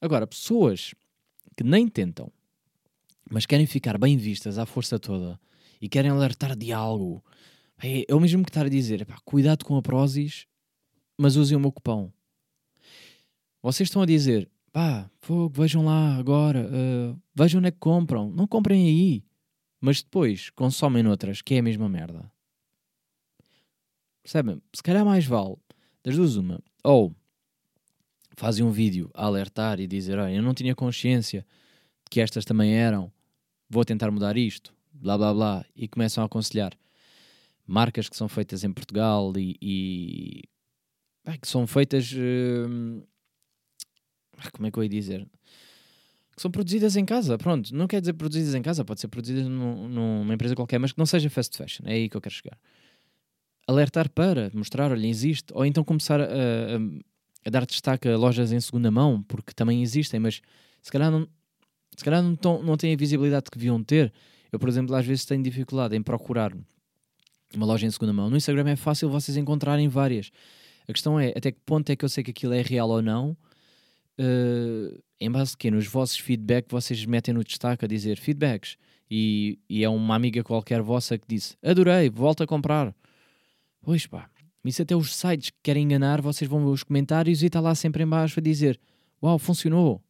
Agora, 0.00 0.26
pessoas 0.26 0.94
que 1.56 1.62
nem 1.62 1.86
tentam, 1.86 2.32
mas 3.30 3.46
querem 3.46 3.66
ficar 3.66 3.98
bem 3.98 4.16
vistas 4.16 4.58
à 4.58 4.66
força 4.66 4.98
toda 4.98 5.38
e 5.80 5.88
querem 5.88 6.10
alertar 6.10 6.56
de 6.56 6.72
algo, 6.72 7.22
é, 7.82 8.04
é 8.08 8.14
o 8.14 8.20
mesmo 8.20 8.42
que 8.42 8.50
estar 8.50 8.66
a 8.66 8.68
dizer: 8.68 9.06
pá, 9.06 9.18
cuidado 9.24 9.64
com 9.64 9.76
a 9.76 9.82
Prozis, 9.82 10.46
mas 11.16 11.36
usem 11.36 11.56
o 11.56 11.60
meu 11.60 11.70
cupão. 11.70 12.12
Vocês 13.62 13.88
estão 13.88 14.02
a 14.02 14.06
dizer: 14.06 14.50
pá, 14.72 15.10
fogo, 15.20 15.60
vejam 15.60 15.84
lá 15.84 16.16
agora, 16.16 16.66
uh, 16.66 17.20
vejam 17.34 17.58
onde 17.58 17.68
é 17.68 17.70
que 17.70 17.78
compram. 17.78 18.30
Não 18.30 18.46
comprem 18.46 18.86
aí, 18.86 19.24
mas 19.80 20.02
depois 20.02 20.50
consomem 20.50 21.02
noutras, 21.02 21.42
que 21.42 21.54
é 21.54 21.58
a 21.58 21.62
mesma 21.62 21.88
merda. 21.88 22.30
Percebem? 24.22 24.60
Se 24.74 24.82
calhar 24.82 25.04
mais 25.04 25.24
vale 25.26 25.56
das 26.04 26.16
duas 26.16 26.36
uma. 26.36 26.60
Ou 26.84 27.14
fazem 28.36 28.64
um 28.64 28.70
vídeo 28.70 29.10
a 29.14 29.26
alertar 29.26 29.80
e 29.80 29.86
dizer: 29.86 30.18
Olha, 30.18 30.32
eu 30.32 30.42
não 30.42 30.54
tinha 30.54 30.74
consciência 30.74 31.40
de 32.04 32.10
que 32.10 32.20
estas 32.20 32.44
também 32.44 32.74
eram, 32.74 33.12
vou 33.68 33.84
tentar 33.84 34.10
mudar 34.10 34.36
isto, 34.36 34.74
blá 34.92 35.16
blá 35.16 35.32
blá, 35.32 35.66
e 35.74 35.88
começam 35.88 36.22
a 36.22 36.26
aconselhar 36.26 36.72
marcas 37.66 38.08
que 38.08 38.16
são 38.16 38.28
feitas 38.28 38.64
em 38.64 38.72
Portugal 38.72 39.32
e, 39.36 39.56
e 39.60 40.42
que 41.40 41.48
são 41.48 41.66
feitas. 41.66 42.12
Uh, 42.12 43.09
como 44.48 44.66
é 44.66 44.70
que 44.70 44.78
eu 44.78 44.82
ia 44.82 44.88
dizer? 44.88 45.26
Que 46.34 46.42
são 46.42 46.50
produzidas 46.50 46.96
em 46.96 47.04
casa, 47.04 47.36
pronto. 47.36 47.74
Não 47.74 47.86
quer 47.86 48.00
dizer 48.00 48.14
produzidas 48.14 48.54
em 48.54 48.62
casa, 48.62 48.84
pode 48.84 49.00
ser 49.00 49.08
produzidas 49.08 49.46
num, 49.46 49.88
numa 49.88 50.34
empresa 50.34 50.54
qualquer, 50.54 50.78
mas 50.78 50.92
que 50.92 50.98
não 50.98 51.06
seja 51.06 51.28
fast 51.28 51.56
fashion. 51.56 51.84
É 51.86 51.94
aí 51.94 52.08
que 52.08 52.16
eu 52.16 52.20
quero 52.20 52.34
chegar. 52.34 52.58
Alertar 53.66 54.08
para, 54.10 54.50
mostrar, 54.54 54.90
olha, 54.90 55.06
existe. 55.06 55.52
Ou 55.52 55.66
então 55.66 55.84
começar 55.84 56.20
a, 56.20 56.24
a, 56.24 57.46
a 57.46 57.50
dar 57.50 57.66
destaque 57.66 58.08
a 58.08 58.16
lojas 58.16 58.52
em 58.52 58.60
segunda 58.60 58.90
mão, 58.90 59.22
porque 59.24 59.52
também 59.52 59.82
existem, 59.82 60.18
mas 60.18 60.40
se 60.80 60.90
calhar 60.90 61.10
não, 61.10 61.28
se 61.96 62.04
calhar 62.04 62.22
não, 62.22 62.34
tão, 62.34 62.62
não 62.62 62.76
têm 62.76 62.94
a 62.94 62.96
visibilidade 62.96 63.50
que 63.50 63.58
deviam 63.58 63.82
ter. 63.82 64.12
Eu, 64.50 64.58
por 64.58 64.68
exemplo, 64.68 64.94
às 64.94 65.04
vezes 65.04 65.24
tenho 65.24 65.42
dificuldade 65.42 65.94
em 65.96 66.02
procurar 66.02 66.52
uma 67.54 67.66
loja 67.66 67.86
em 67.86 67.90
segunda 67.90 68.12
mão. 68.12 68.30
No 68.30 68.36
Instagram 68.36 68.70
é 68.70 68.76
fácil 68.76 69.08
vocês 69.10 69.36
encontrarem 69.36 69.88
várias. 69.88 70.30
A 70.88 70.92
questão 70.92 71.18
é 71.18 71.32
até 71.36 71.52
que 71.52 71.58
ponto 71.64 71.90
é 71.90 71.96
que 71.96 72.04
eu 72.04 72.08
sei 72.08 72.24
que 72.24 72.30
aquilo 72.30 72.52
é 72.52 72.62
real 72.62 72.88
ou 72.88 73.02
não. 73.02 73.36
Uh, 74.20 75.02
em 75.18 75.30
base 75.30 75.52
de 75.52 75.56
quê? 75.56 75.70
Nos 75.70 75.86
vossos 75.86 76.18
feedback 76.18 76.66
vocês 76.68 77.06
metem 77.06 77.32
no 77.32 77.42
destaque 77.42 77.86
a 77.86 77.88
dizer 77.88 78.18
feedbacks. 78.18 78.76
E, 79.10 79.58
e 79.68 79.82
é 79.82 79.88
uma 79.88 80.14
amiga 80.14 80.44
qualquer 80.44 80.82
vossa 80.82 81.18
que 81.18 81.26
disse 81.26 81.56
adorei, 81.62 82.10
volta 82.10 82.44
a 82.44 82.46
comprar. 82.46 82.94
Pois 83.80 84.06
pá, 84.06 84.30
isso 84.64 84.82
até 84.82 84.94
os 84.94 85.16
sites 85.16 85.50
que 85.50 85.56
querem 85.62 85.84
enganar, 85.84 86.20
vocês 86.20 86.48
vão 86.48 86.60
ver 86.64 86.70
os 86.70 86.84
comentários 86.84 87.42
e 87.42 87.46
está 87.46 87.60
lá 87.60 87.74
sempre 87.74 88.04
em 88.04 88.06
baixo 88.06 88.38
a 88.38 88.42
dizer 88.42 88.78
uau, 89.22 89.38
funcionou. 89.38 90.02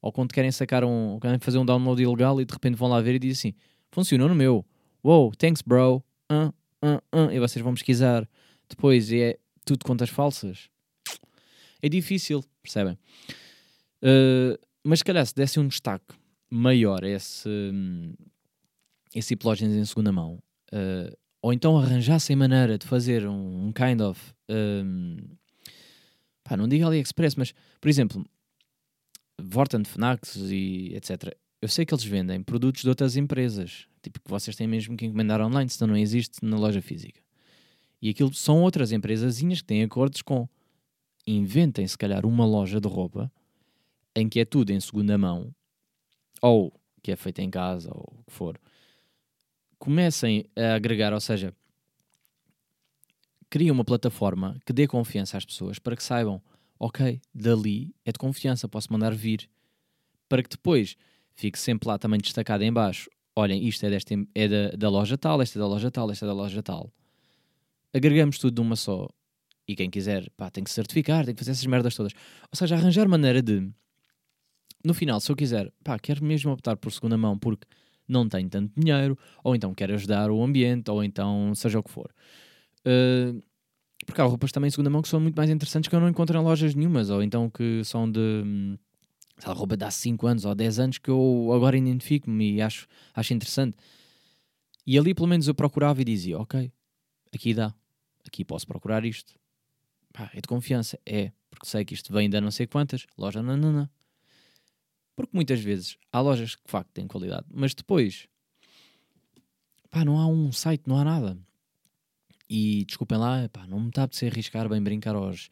Ou 0.00 0.12
quando 0.12 0.32
querem 0.32 0.50
sacar 0.50 0.82
um, 0.82 1.18
querem 1.20 1.38
fazer 1.38 1.58
um 1.58 1.66
download 1.66 2.02
ilegal 2.02 2.40
e 2.40 2.44
de 2.44 2.52
repente 2.52 2.76
vão 2.76 2.88
lá 2.88 3.00
ver 3.00 3.16
e 3.16 3.18
dizem 3.18 3.50
assim, 3.50 3.58
funcionou 3.90 4.28
no 4.28 4.34
meu. 4.34 4.64
Wow, 5.04 5.32
thanks 5.36 5.62
bro. 5.62 6.02
Uh, 6.30 6.52
uh, 6.82 6.96
uh. 7.12 7.30
E 7.30 7.38
vocês 7.38 7.62
vão 7.62 7.74
pesquisar 7.74 8.28
depois 8.68 9.12
e 9.12 9.20
é 9.20 9.38
tudo 9.64 9.84
contas 9.84 10.08
falsas. 10.08 10.68
É 11.82 11.88
difícil, 11.88 12.42
percebem? 12.62 12.98
Uh, 14.02 14.58
mas 14.84 15.00
se 15.00 15.04
calhar 15.04 15.26
se 15.26 15.34
desse 15.34 15.58
um 15.58 15.66
destaque 15.66 16.14
maior 16.50 17.04
a 17.04 17.08
esse, 17.08 17.48
um, 17.48 18.14
esse 19.14 19.34
hipológenes 19.34 19.76
em 19.76 19.84
segunda 19.84 20.12
mão, 20.12 20.38
uh, 20.72 21.16
ou 21.42 21.52
então 21.52 21.76
arranjassem 21.76 22.36
maneira 22.36 22.78
de 22.78 22.86
fazer 22.86 23.26
um, 23.26 23.66
um 23.66 23.72
kind 23.72 24.00
of. 24.00 24.20
Um, 24.48 25.18
pá, 26.42 26.56
não 26.56 26.66
digo 26.66 26.86
AliExpress, 26.86 27.36
mas 27.36 27.52
por 27.80 27.88
exemplo, 27.88 28.24
Vorten, 29.40 29.84
Fnax 29.84 30.36
e 30.36 30.94
etc. 30.94 31.36
Eu 31.60 31.68
sei 31.68 31.84
que 31.84 31.92
eles 31.92 32.04
vendem 32.04 32.42
produtos 32.42 32.82
de 32.82 32.88
outras 32.88 33.16
empresas, 33.16 33.86
tipo 34.02 34.20
que 34.20 34.30
vocês 34.30 34.56
têm 34.56 34.66
mesmo 34.66 34.96
que 34.96 35.06
encomendar 35.06 35.40
online, 35.40 35.68
senão 35.68 35.94
não 35.94 35.96
existe 35.96 36.44
na 36.44 36.56
loja 36.56 36.80
física. 36.80 37.20
E 38.00 38.10
aquilo 38.10 38.32
são 38.32 38.62
outras 38.62 38.92
empresazinhas 38.92 39.60
que 39.60 39.66
têm 39.66 39.82
acordos 39.82 40.22
com. 40.22 40.48
Inventem, 41.26 41.86
se 41.86 41.98
calhar, 41.98 42.24
uma 42.24 42.46
loja 42.46 42.80
de 42.80 42.88
roupa 42.88 43.30
em 44.18 44.28
que 44.28 44.40
é 44.40 44.44
tudo 44.44 44.70
em 44.70 44.80
segunda 44.80 45.16
mão, 45.16 45.54
ou 46.40 46.72
que 47.02 47.12
é 47.12 47.16
feito 47.16 47.40
em 47.40 47.50
casa, 47.50 47.90
ou 47.92 48.20
o 48.20 48.24
que 48.24 48.32
for. 48.32 48.60
Comecem 49.78 50.44
a 50.56 50.74
agregar, 50.74 51.12
ou 51.12 51.20
seja, 51.20 51.54
criem 53.48 53.70
uma 53.70 53.84
plataforma 53.84 54.58
que 54.66 54.72
dê 54.72 54.86
confiança 54.86 55.36
às 55.36 55.44
pessoas 55.44 55.78
para 55.78 55.96
que 55.96 56.02
saibam, 56.02 56.42
ok, 56.78 57.20
dali 57.34 57.94
é 58.04 58.12
de 58.12 58.18
confiança, 58.18 58.68
posso 58.68 58.92
mandar 58.92 59.14
vir, 59.14 59.48
para 60.28 60.42
que 60.42 60.50
depois 60.50 60.96
fique 61.34 61.58
sempre 61.58 61.88
lá 61.88 61.98
também 61.98 62.18
destacado 62.18 62.64
em 62.64 62.72
baixo. 62.72 63.08
Olhem, 63.36 63.66
isto 63.66 63.86
é, 63.86 63.90
desta, 63.90 64.14
é 64.34 64.48
da, 64.48 64.70
da 64.76 64.88
loja 64.90 65.16
tal, 65.16 65.40
esta 65.40 65.58
é 65.58 65.60
da 65.60 65.66
loja 65.68 65.90
tal, 65.90 66.10
esta 66.10 66.24
é 66.24 66.28
da 66.28 66.34
loja 66.34 66.62
tal 66.62 66.92
agregamos 67.92 68.38
tudo 68.38 68.62
numa 68.62 68.76
só. 68.76 69.08
E 69.66 69.76
quem 69.76 69.90
quiser, 69.90 70.30
pá, 70.30 70.50
tem 70.50 70.64
que 70.64 70.70
certificar, 70.70 71.26
tem 71.26 71.34
que 71.34 71.40
fazer 71.40 71.50
essas 71.50 71.66
merdas 71.66 71.94
todas. 71.94 72.12
Ou 72.50 72.56
seja, 72.56 72.74
arranjar 72.74 73.06
maneira 73.06 73.42
de, 73.42 73.70
no 74.84 74.94
final, 74.94 75.20
se 75.20 75.30
eu 75.30 75.36
quiser, 75.36 75.72
pá, 75.82 75.98
quero 75.98 76.24
mesmo 76.24 76.52
optar 76.52 76.76
por 76.76 76.92
segunda 76.92 77.16
mão 77.16 77.38
porque 77.38 77.66
não 78.06 78.28
tenho 78.28 78.48
tanto 78.48 78.72
dinheiro, 78.78 79.18
ou 79.44 79.54
então 79.54 79.74
quero 79.74 79.94
ajudar 79.94 80.30
o 80.30 80.42
ambiente, 80.42 80.90
ou 80.90 81.04
então 81.04 81.54
seja 81.54 81.78
o 81.78 81.82
que 81.82 81.90
for. 81.90 82.10
Uh, 82.80 83.42
porque 84.06 84.20
há 84.20 84.24
roupas 84.24 84.50
também 84.50 84.68
em 84.68 84.70
segunda 84.70 84.88
mão 84.88 85.02
que 85.02 85.08
são 85.08 85.20
muito 85.20 85.36
mais 85.36 85.50
interessantes 85.50 85.88
que 85.88 85.94
eu 85.94 86.00
não 86.00 86.08
encontro 86.08 86.38
em 86.38 86.42
lojas 86.42 86.74
nenhumas, 86.74 87.10
ou 87.10 87.22
então 87.22 87.50
que 87.50 87.82
são 87.84 88.10
de 88.10 88.78
sei 89.38 89.48
lá, 89.48 89.54
roupa 89.54 89.76
de 89.76 89.84
há 89.84 89.90
5 89.90 90.26
anos 90.26 90.44
ou 90.44 90.54
10 90.54 90.78
anos 90.78 90.98
que 90.98 91.10
eu 91.10 91.50
agora 91.54 91.76
identifico-me 91.76 92.54
e 92.54 92.62
acho, 92.62 92.86
acho 93.14 93.34
interessante. 93.34 93.76
E 94.86 94.98
ali 94.98 95.14
pelo 95.14 95.28
menos 95.28 95.46
eu 95.46 95.54
procurava 95.54 96.00
e 96.00 96.04
dizia, 96.04 96.38
ok, 96.38 96.72
aqui 97.32 97.54
dá, 97.54 97.74
aqui 98.26 98.44
posso 98.44 98.66
procurar 98.66 99.04
isto. 99.04 99.34
Pá, 100.12 100.30
é 100.32 100.40
de 100.40 100.48
confiança, 100.48 100.98
é, 101.04 101.32
porque 101.50 101.66
sei 101.66 101.84
que 101.84 101.94
isto 101.94 102.12
vem 102.12 102.30
de 102.30 102.40
não 102.40 102.50
sei 102.50 102.66
quantas, 102.66 103.06
loja 103.16 103.42
não. 103.42 103.88
Porque 105.18 105.32
muitas 105.34 105.58
vezes 105.58 105.98
há 106.12 106.20
lojas 106.20 106.54
que 106.54 106.62
de 106.64 106.70
facto 106.70 106.90
têm 106.92 107.08
qualidade, 107.08 107.44
mas 107.52 107.74
depois, 107.74 108.28
pá, 109.90 110.04
não 110.04 110.16
há 110.16 110.28
um 110.28 110.52
site, 110.52 110.84
não 110.86 110.96
há 110.96 111.02
nada. 111.02 111.36
E 112.48 112.84
desculpem 112.84 113.18
lá, 113.18 113.48
pá, 113.48 113.66
não 113.66 113.80
me 113.80 113.88
está 113.88 114.04
a 114.04 114.08
ser 114.12 114.30
arriscar 114.30 114.68
bem 114.68 114.80
brincar 114.80 115.16
aos, 115.16 115.48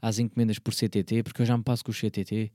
às 0.00 0.20
encomendas 0.20 0.60
por 0.60 0.72
CTT, 0.72 1.24
porque 1.24 1.42
eu 1.42 1.46
já 1.46 1.58
me 1.58 1.64
passo 1.64 1.84
com 1.84 1.90
o 1.90 1.94
CTT. 1.94 2.52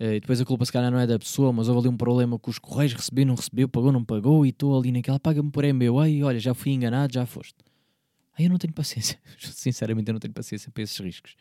Eh, 0.00 0.16
e 0.16 0.20
depois 0.20 0.38
a 0.38 0.44
culpa 0.44 0.66
se 0.66 0.72
calhar 0.72 0.90
não 0.90 0.98
é 0.98 1.06
da 1.06 1.18
pessoa, 1.18 1.50
mas 1.50 1.66
houve 1.66 1.80
ali 1.80 1.88
um 1.88 1.96
problema 1.96 2.38
com 2.38 2.50
os 2.50 2.58
correios, 2.58 2.92
recebeu, 2.92 3.24
não 3.24 3.34
recebeu, 3.34 3.66
pagou, 3.66 3.90
não 3.90 4.04
pagou, 4.04 4.44
e 4.44 4.50
estou 4.50 4.78
ali 4.78 4.92
naquela, 4.92 5.18
paga-me 5.18 5.50
por 5.50 5.64
MBA, 5.64 6.26
olha, 6.26 6.38
já 6.38 6.52
fui 6.52 6.72
enganado, 6.72 7.14
já 7.14 7.24
foste. 7.24 7.56
Aí 8.36 8.44
eu 8.44 8.50
não 8.50 8.58
tenho 8.58 8.74
paciência. 8.74 9.18
Sinceramente, 9.40 10.10
eu 10.10 10.12
não 10.12 10.20
tenho 10.20 10.34
paciência 10.34 10.70
para 10.70 10.82
esses 10.82 10.98
riscos. 10.98 11.36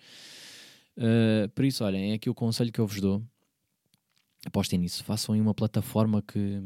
Uh, 0.95 1.49
por 1.49 1.65
isso, 1.65 1.83
olhem, 1.83 2.11
é 2.11 2.13
aqui 2.13 2.29
o 2.29 2.33
conselho 2.33 2.71
que 2.71 2.79
eu 2.79 2.87
vos 2.87 3.01
dou. 3.01 3.21
Apostem 4.45 4.79
nisso. 4.79 5.03
Façam 5.03 5.35
aí 5.35 5.41
uma 5.41 5.53
plataforma 5.53 6.21
que, 6.21 6.61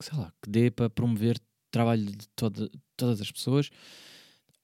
sei 0.00 0.18
lá, 0.18 0.32
que 0.42 0.50
dê 0.50 0.70
para 0.70 0.90
promover 0.90 1.38
trabalho 1.70 2.04
de 2.04 2.28
toda, 2.30 2.70
todas 2.96 3.20
as 3.20 3.30
pessoas 3.30 3.70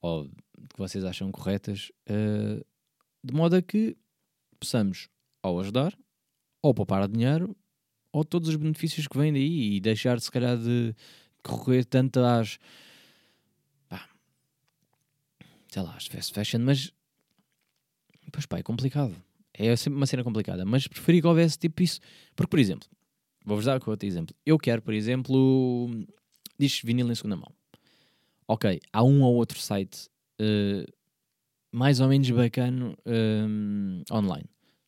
ou 0.01 0.25
que 0.25 0.77
vocês 0.77 1.03
acham 1.03 1.31
corretas, 1.31 1.91
uh, 2.09 2.63
de 3.23 3.33
modo 3.33 3.55
a 3.55 3.61
que 3.61 3.97
possamos 4.59 5.09
ou 5.41 5.59
ajudar, 5.59 5.97
ou 6.61 6.73
poupar 6.73 7.07
dinheiro, 7.07 7.55
ou 8.11 8.23
todos 8.23 8.49
os 8.49 8.55
benefícios 8.55 9.07
que 9.07 9.17
vêm 9.17 9.31
daí 9.31 9.75
e 9.75 9.79
deixar, 9.79 10.19
se 10.19 10.31
calhar, 10.31 10.57
de 10.57 10.95
correr 11.41 11.85
tanto 11.85 12.19
às 12.19 12.59
sei 15.69 15.81
lá, 15.81 15.95
as 15.95 16.07
fast 16.07 16.33
fashion, 16.33 16.59
mas 16.61 16.91
pois 18.31 18.45
pá, 18.45 18.57
é 18.57 18.63
complicado. 18.63 19.15
É 19.57 19.75
sempre 19.75 19.97
uma 19.97 20.05
cena 20.05 20.23
complicada, 20.23 20.63
mas 20.65 20.87
preferi 20.87 21.19
que 21.19 21.27
houvesse 21.27 21.57
tipo 21.57 21.81
isso. 21.81 21.99
Porque, 22.35 22.49
por 22.49 22.59
exemplo, 22.59 22.87
vou-vos 23.43 23.65
dar 23.65 23.81
outro 23.85 24.07
exemplo. 24.07 24.35
Eu 24.45 24.57
quero, 24.59 24.81
por 24.81 24.93
exemplo, 24.93 25.89
diz 26.59 26.79
vinil 26.83 27.11
em 27.11 27.15
segunda 27.15 27.35
mão. 27.35 27.51
Ok, 28.47 28.79
há 28.93 29.03
um 29.03 29.23
ou 29.23 29.35
outro 29.35 29.59
site 29.59 30.07
uh, 30.39 30.91
mais 31.71 31.99
ou 31.99 32.07
menos 32.07 32.29
bacana 32.29 32.91
uh, 32.91 34.15
online. 34.15 34.45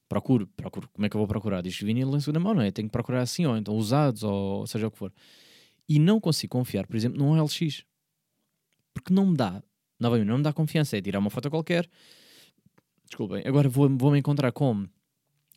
Procuro, 0.08 0.48
procuro. 0.56 0.88
Como 0.94 1.06
é 1.06 1.10
que 1.10 1.16
eu 1.16 1.20
vou 1.20 1.28
procurar? 1.28 1.62
Diz 1.62 1.78
vinil 1.80 2.16
em 2.16 2.20
segunda 2.20 2.40
mão, 2.40 2.54
não 2.54 2.62
é? 2.62 2.72
Tenho 2.72 2.88
que 2.88 2.92
procurar 2.92 3.22
assim, 3.22 3.46
ou 3.46 3.58
então 3.58 3.76
usados, 3.76 4.24
ou 4.24 4.66
seja 4.68 4.88
o 4.88 4.92
que 4.92 4.98
for. 4.98 5.12
E 5.88 6.00
não 6.00 6.20
consigo 6.20 6.52
confiar, 6.52 6.86
por 6.88 6.96
exemplo, 6.96 7.18
num 7.18 7.42
LX. 7.42 7.84
Porque 8.94 9.14
não 9.14 9.26
me 9.26 9.36
dá 9.36 9.64
novamente, 10.00 10.28
não 10.28 10.38
me 10.38 10.44
dá 10.44 10.54
confiança. 10.54 10.98
É 10.98 11.02
tirar 11.02 11.20
uma 11.20 11.30
foto 11.30 11.50
qualquer. 11.50 11.90
Desculpem, 13.10 13.44
agora 13.46 13.68
vou-me 13.68 13.98
vou 13.98 14.16
encontrar 14.16 14.52
com 14.52 14.88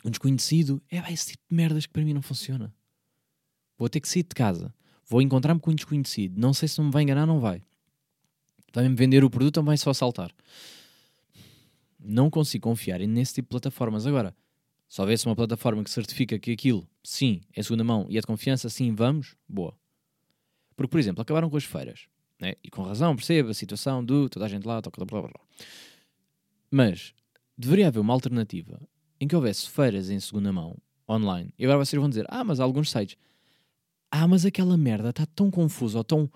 um 0.05 0.11
desconhecido. 0.11 0.83
É 0.91 0.99
esse 1.13 1.33
tipo 1.33 1.45
de 1.49 1.55
merdas 1.55 1.87
que 1.87 1.93
para 1.93 2.03
mim 2.03 2.15
não 2.15 2.23
funciona. 2.23 2.75
Vou 3.79 3.89
ter 3.89 4.01
que 4.01 4.09
sair 4.09 4.23
de 4.23 4.35
casa. 4.35 4.75
Vou 5.07 5.21
encontrar-me 5.21 5.61
com 5.61 5.71
um 5.71 5.75
desconhecido. 5.75 6.39
Não 6.39 6.55
sei 6.55 6.69
se 6.69 6.79
não 6.79 6.87
me 6.87 6.93
vai 6.93 7.03
enganar, 7.03 7.27
não 7.27 7.41
vai. 7.41 7.63
Vai-me 8.73 8.95
vender 8.95 9.23
o 9.23 9.31
produto 9.31 9.59
ou 9.59 9.63
vai 9.63 9.77
só 9.77 9.93
saltar. 9.93 10.33
Não 12.01 12.31
consigo 12.31 12.65
confiar 12.65 13.01
nesse 13.01 13.35
tipo 13.35 13.47
de 13.47 13.51
plataformas. 13.51 14.07
Agora, 14.07 14.35
se 14.89 15.01
houvesse 15.01 15.27
uma 15.27 15.37
plataforma 15.37 15.85
que 15.85 15.91
certifica 15.91 16.39
que 16.39 16.53
aquilo, 16.53 16.89
sim, 17.03 17.43
é 17.55 17.63
segunda 17.63 17.85
mão 17.85 18.07
e 18.09 18.17
é 18.17 18.21
de 18.21 18.27
confiança, 18.27 18.69
sim, 18.69 18.95
vamos, 18.95 19.37
boa. 19.49 19.77
Porque, 20.75 20.91
por 20.91 20.99
exemplo, 20.99 21.21
acabaram 21.23 21.51
com 21.51 21.57
as 21.57 21.65
feiras. 21.65 22.07
Né? 22.41 22.55
E 22.65 22.71
com 22.71 22.83
razão, 22.83 23.15
percebo 23.15 23.51
a 23.51 23.55
situação 23.55 24.05
do 24.05 24.29
toda 24.29 24.47
a 24.47 24.49
gente 24.49 24.67
lá, 24.67 24.81
toca, 24.81 25.05
blá, 25.05 25.21
blá, 25.21 25.31
blá. 25.31 25.41
Mas 26.71 27.15
deveria 27.57 27.89
haver 27.89 28.01
uma 28.01 28.13
alternativa 28.13 28.81
em 29.21 29.29
que 29.29 29.37
houvesse 29.37 29.69
feiras 29.69 30.11
em 30.11 30.19
segunda 30.19 30.53
mão, 30.53 30.77
online. 31.09 31.53
E 31.59 31.65
agora 31.65 31.85
vocês 31.85 32.01
vão 32.01 32.09
dizer, 32.09 32.27
ah, 32.29 32.45
mas 32.45 32.61
há 32.61 32.65
alguns 32.65 32.91
sites. 32.91 33.17
Ah, 34.11 34.27
mas 34.27 34.45
aquela 34.45 34.77
merda 34.77 35.11
está 35.11 35.25
tão 35.27 35.51
confusa 35.51 35.99
ou 35.99 36.05
tão, 36.05 36.31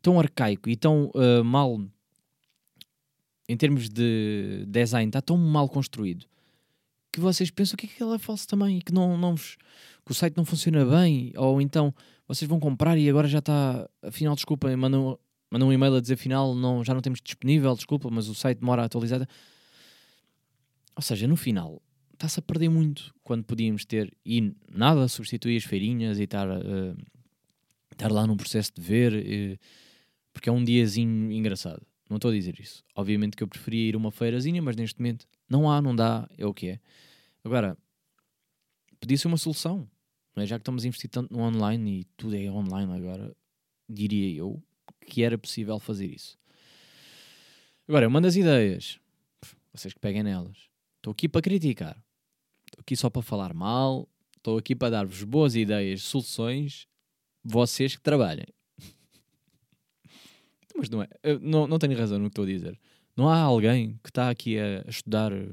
tão 0.00 0.18
arcaico 0.18 0.68
e 0.68 0.76
tão 0.76 1.10
uh, 1.14 1.44
mal 1.44 1.80
em 3.48 3.56
termos 3.56 3.88
de 3.88 4.64
design, 4.66 5.08
está 5.08 5.20
tão 5.20 5.36
mal 5.36 5.68
construído 5.68 6.26
que 7.16 7.20
vocês 7.20 7.50
pensam 7.50 7.78
que 7.78 7.86
aquilo 7.86 8.12
é 8.12 8.18
falso 8.18 8.46
também 8.46 8.76
e 8.76 8.82
que, 8.82 8.92
não, 8.92 9.16
não 9.16 9.34
vos, 9.34 9.56
que 10.04 10.12
o 10.12 10.14
site 10.14 10.36
não 10.36 10.44
funciona 10.44 10.84
bem, 10.84 11.32
ou 11.34 11.62
então 11.62 11.94
vocês 12.28 12.46
vão 12.46 12.60
comprar 12.60 12.98
e 12.98 13.08
agora 13.08 13.26
já 13.26 13.38
está, 13.38 13.88
afinal, 14.02 14.34
desculpa, 14.34 14.76
mandam, 14.76 15.18
mandam 15.50 15.68
um 15.68 15.72
e-mail 15.72 15.94
a 15.94 16.00
dizer 16.00 16.12
afinal 16.12 16.54
não, 16.54 16.84
já 16.84 16.92
não 16.92 17.00
temos 17.00 17.22
disponível, 17.24 17.74
desculpa, 17.74 18.10
mas 18.12 18.28
o 18.28 18.34
site 18.34 18.58
demora 18.58 18.82
a 18.82 18.84
atualizar. 18.84 19.26
Ou 20.96 21.02
seja, 21.02 21.28
no 21.28 21.36
final, 21.36 21.82
está-se 22.14 22.40
a 22.40 22.42
perder 22.42 22.70
muito 22.70 23.14
quando 23.22 23.44
podíamos 23.44 23.84
ter, 23.84 24.10
e 24.24 24.54
nada 24.72 25.06
substituir 25.06 25.58
as 25.58 25.64
feirinhas 25.64 26.18
e 26.18 26.22
estar, 26.22 26.48
uh, 26.48 26.96
estar 27.92 28.10
lá 28.10 28.26
num 28.26 28.36
processo 28.36 28.72
de 28.74 28.80
ver, 28.80 29.12
uh, 29.12 29.58
porque 30.32 30.48
é 30.48 30.52
um 30.52 30.64
diazinho 30.64 31.30
engraçado. 31.30 31.86
Não 32.08 32.16
estou 32.16 32.30
a 32.30 32.34
dizer 32.34 32.58
isso. 32.58 32.82
Obviamente 32.94 33.36
que 33.36 33.42
eu 33.42 33.48
preferia 33.48 33.88
ir 33.88 33.94
a 33.94 33.98
uma 33.98 34.10
feirazinha, 34.10 34.62
mas 34.62 34.76
neste 34.76 34.98
momento 34.98 35.26
não 35.48 35.70
há, 35.70 35.82
não 35.82 35.94
dá, 35.94 36.28
é 36.38 36.46
o 36.46 36.54
que 36.54 36.68
é. 36.68 36.80
Agora, 37.44 37.76
podia 38.98 39.18
ser 39.18 39.28
uma 39.28 39.36
solução. 39.36 39.88
É? 40.36 40.46
Já 40.46 40.56
que 40.56 40.62
estamos 40.62 40.84
a 40.84 40.88
investir 40.88 41.10
tanto 41.10 41.32
no 41.32 41.40
online 41.42 42.00
e 42.00 42.04
tudo 42.16 42.36
é 42.36 42.50
online 42.50 42.92
agora, 42.92 43.34
diria 43.88 44.38
eu 44.38 44.62
que 45.06 45.22
era 45.22 45.38
possível 45.38 45.78
fazer 45.78 46.06
isso. 46.06 46.38
Agora, 47.88 48.04
eu 48.06 48.10
mando 48.10 48.26
as 48.26 48.36
ideias. 48.36 48.98
Vocês 49.72 49.94
que 49.94 50.00
peguem 50.00 50.22
nelas. 50.22 50.68
Estou 51.06 51.12
aqui 51.12 51.28
para 51.28 51.40
criticar. 51.40 51.96
Estou 52.66 52.80
aqui 52.80 52.96
só 52.96 53.08
para 53.08 53.22
falar 53.22 53.54
mal. 53.54 54.08
Estou 54.38 54.58
aqui 54.58 54.74
para 54.74 54.90
dar-vos 54.90 55.22
boas 55.22 55.54
ideias, 55.54 56.02
soluções. 56.02 56.88
Vocês 57.44 57.94
que 57.94 58.02
trabalhem. 58.02 58.48
Mas 60.76 60.90
não 60.90 61.00
é. 61.00 61.08
Eu 61.22 61.38
não, 61.38 61.68
não 61.68 61.78
tenho 61.78 61.96
razão 61.96 62.18
no 62.18 62.24
que 62.24 62.32
estou 62.32 62.42
a 62.42 62.48
dizer. 62.48 62.76
Não 63.16 63.28
há 63.28 63.38
alguém 63.38 64.00
que 64.02 64.10
está 64.10 64.30
aqui 64.30 64.58
a, 64.58 64.82
a 64.84 64.90
estudar 64.90 65.30
eh, 65.30 65.48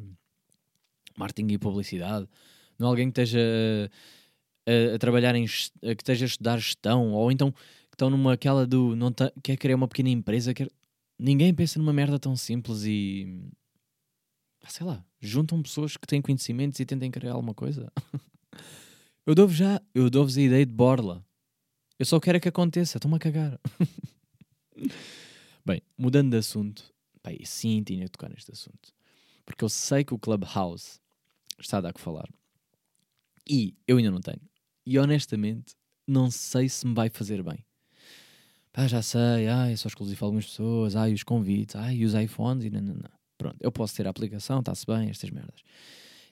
marketing 1.16 1.54
e 1.54 1.60
publicidade. 1.60 2.28
Não 2.80 2.88
há 2.88 2.90
alguém 2.90 3.12
que 3.12 3.22
esteja 3.22 3.40
a, 4.66 4.96
a, 4.96 4.98
trabalhar 4.98 5.36
em 5.36 5.46
que 5.46 5.52
esteja 6.00 6.26
a 6.26 6.30
estudar 6.30 6.58
gestão 6.58 7.12
ou 7.12 7.32
então 7.32 7.52
que 7.52 7.94
estão 7.94 8.10
numa 8.10 8.34
aquela 8.34 8.66
do 8.66 8.96
não 8.96 9.12
tá, 9.12 9.32
quer 9.44 9.58
criar 9.58 9.76
uma 9.76 9.88
pequena 9.88 10.10
empresa 10.10 10.52
quer... 10.52 10.68
ninguém 11.20 11.54
pensa 11.54 11.78
numa 11.78 11.94
merda 11.94 12.18
tão 12.18 12.36
simples 12.36 12.86
e 12.86 13.40
sei 14.68 14.88
lá 14.88 15.06
juntam 15.28 15.62
pessoas 15.62 15.98
que 15.98 16.08
têm 16.08 16.22
conhecimentos 16.22 16.80
e 16.80 16.86
tentem 16.86 17.12
criar 17.12 17.34
alguma 17.34 17.54
coisa 17.54 17.92
eu 19.26 19.34
dou-vos 19.34 19.56
já 19.56 19.82
eu 19.94 20.10
dou-vos 20.10 20.38
a 20.38 20.42
ideia 20.42 20.66
de 20.66 20.74
borla 20.74 21.26
eu 21.98 22.06
só 22.06 22.20
quero 22.20 22.38
é 22.38 22.40
que 22.40 22.50
aconteça 22.50 22.98
estou-me 22.98 23.18
a 23.18 23.20
cagar 23.20 23.60
bem 25.66 25.82
mudando 25.98 26.32
de 26.32 26.38
assunto 26.38 26.94
pai, 27.22 27.40
sim 27.46 27.84
tinha 27.84 28.06
de 28.06 28.12
tocar 28.12 28.30
neste 28.30 28.52
assunto 28.52 28.94
porque 29.46 29.64
eu 29.64 29.70
sei 29.70 30.04
que 30.04 30.14
o 30.14 30.20
Clubhouse 30.20 31.00
está 31.60 31.78
a 31.78 31.82
dar 31.82 31.94
que 31.94 32.02
falar 32.02 32.28
e 33.50 33.76
eu 33.88 33.98
ainda 33.98 34.12
não 34.12 34.22
tenho. 34.22 34.42
E 34.86 34.98
honestamente, 34.98 35.76
não 36.08 36.32
sei 36.32 36.70
se 36.70 36.86
me 36.86 36.94
vai 36.94 37.10
fazer 37.10 37.44
bem. 37.44 37.66
Pá, 38.72 38.88
já 38.88 39.02
sei, 39.02 39.48
ai, 39.48 39.74
é 39.74 39.76
só 39.76 39.88
exclusivo 39.88 40.26
a 40.26 40.28
algumas 40.28 40.46
pessoas, 40.46 40.96
ai, 40.96 41.14
os 41.14 41.24
convites, 41.24 41.76
ai, 41.76 42.04
os 42.04 42.14
iPhones 42.14 42.66
e 42.66 42.70
não, 42.70 42.82
não, 42.82 42.96
não. 42.96 43.23
Pronto, 43.44 43.58
eu 43.60 43.72
posso 43.72 43.94
ter 43.94 44.08
a 44.08 44.10
aplicação, 44.10 44.60
está-se 44.62 44.86
bem, 44.86 45.10
estas 45.10 45.30
merdas. 45.30 45.62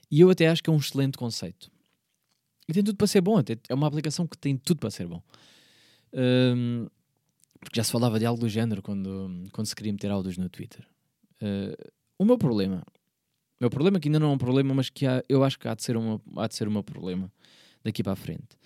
E 0.10 0.22
eu 0.22 0.30
até 0.30 0.48
acho 0.48 0.63
que 0.63 0.70
é 0.70 0.74
um 0.74 0.77
excelente 0.77 1.18
conceito. 1.18 1.70
E 2.70 2.74
tem 2.74 2.82
tudo 2.82 2.96
para 2.96 3.08
ser 3.08 3.20
bom, 3.20 3.38
é 3.68 3.74
uma 3.74 3.88
aplicação 3.88 4.25
que 4.25 4.38
tem 4.38 4.56
tudo 4.56 4.80
para 4.80 4.89
ser 4.89 5.08
bom. 5.08 5.22
Um, 6.13 6.88
porque 7.60 7.75
já 7.75 7.84
se 7.84 7.91
falava 7.91 8.18
de 8.18 8.25
algo 8.25 8.39
do 8.39 8.48
género 8.48 8.82
quando, 8.82 9.44
quando 9.51 9.68
se 9.68 9.75
queria 9.75 9.91
meter 9.91 10.10
áudios 10.10 10.38
no 10.38 10.48
Twitter. 10.48 10.88
Uh, 11.41 11.91
o 12.18 12.24
meu 12.24 12.38
problema 12.38 12.82
meu 13.60 13.69
problema, 13.69 14.00
que 14.00 14.08
ainda 14.08 14.19
não 14.19 14.32
é 14.32 14.34
um 14.34 14.38
problema, 14.39 14.74
mas 14.74 14.89
que 14.89 15.06
há, 15.06 15.24
eu 15.30 15.43
acho 15.43 15.60
que 15.60 15.67
há 15.67 15.76
de, 15.76 15.84
ser 15.84 15.95
uma, 15.95 16.19
há 16.38 16.47
de 16.47 16.56
ser 16.56 16.67
o 16.67 16.71
meu 16.71 16.82
problema 16.82 17.32
daqui 17.84 18.02
para 18.02 18.13
a 18.13 18.15
frente, 18.15 18.58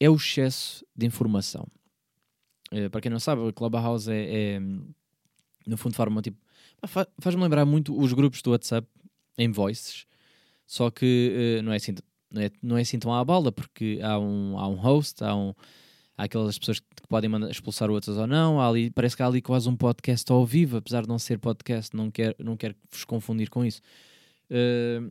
é 0.00 0.10
o 0.10 0.16
excesso 0.16 0.84
de 0.96 1.06
informação. 1.06 1.68
Uh, 2.72 2.90
para 2.90 3.00
quem 3.00 3.12
não 3.12 3.20
sabe, 3.20 3.46
a 3.46 3.52
Clubhouse 3.52 4.10
é, 4.10 4.56
é 4.56 4.60
no 5.68 5.76
fundo, 5.76 5.94
forma 5.94 6.22
tipo. 6.22 6.38
Faz-me 7.20 7.42
lembrar 7.42 7.64
muito 7.64 7.98
os 7.98 8.12
grupos 8.12 8.42
do 8.42 8.50
WhatsApp 8.50 8.86
em 9.36 9.50
voices, 9.50 10.06
só 10.66 10.90
que 10.90 11.58
uh, 11.58 11.62
não, 11.62 11.72
é 11.72 11.76
assim, 11.76 11.94
não, 12.30 12.42
é, 12.42 12.50
não 12.62 12.76
é 12.76 12.82
assim 12.82 12.98
tão 12.98 13.12
à 13.14 13.24
balda, 13.24 13.50
porque 13.50 13.98
há 14.02 14.18
um, 14.18 14.58
há 14.58 14.68
um 14.68 14.74
host, 14.74 15.22
há, 15.24 15.34
um, 15.34 15.54
há 16.16 16.24
aquelas 16.24 16.58
pessoas 16.58 16.80
que 16.80 16.86
podem 17.08 17.28
mandar, 17.28 17.50
expulsar 17.50 17.90
outras 17.90 18.16
ou 18.16 18.26
não. 18.26 18.60
Há 18.60 18.68
ali, 18.68 18.90
parece 18.90 19.16
que 19.16 19.22
há 19.22 19.26
ali 19.26 19.40
quase 19.40 19.68
um 19.68 19.76
podcast 19.76 20.30
ao 20.30 20.44
vivo, 20.44 20.76
apesar 20.76 21.02
de 21.02 21.08
não 21.08 21.18
ser 21.18 21.38
podcast, 21.38 21.96
não 21.96 22.10
quero, 22.10 22.36
não 22.38 22.56
quero 22.56 22.74
vos 22.90 23.04
confundir 23.04 23.48
com 23.48 23.64
isso 23.64 23.80
uh, 24.50 25.08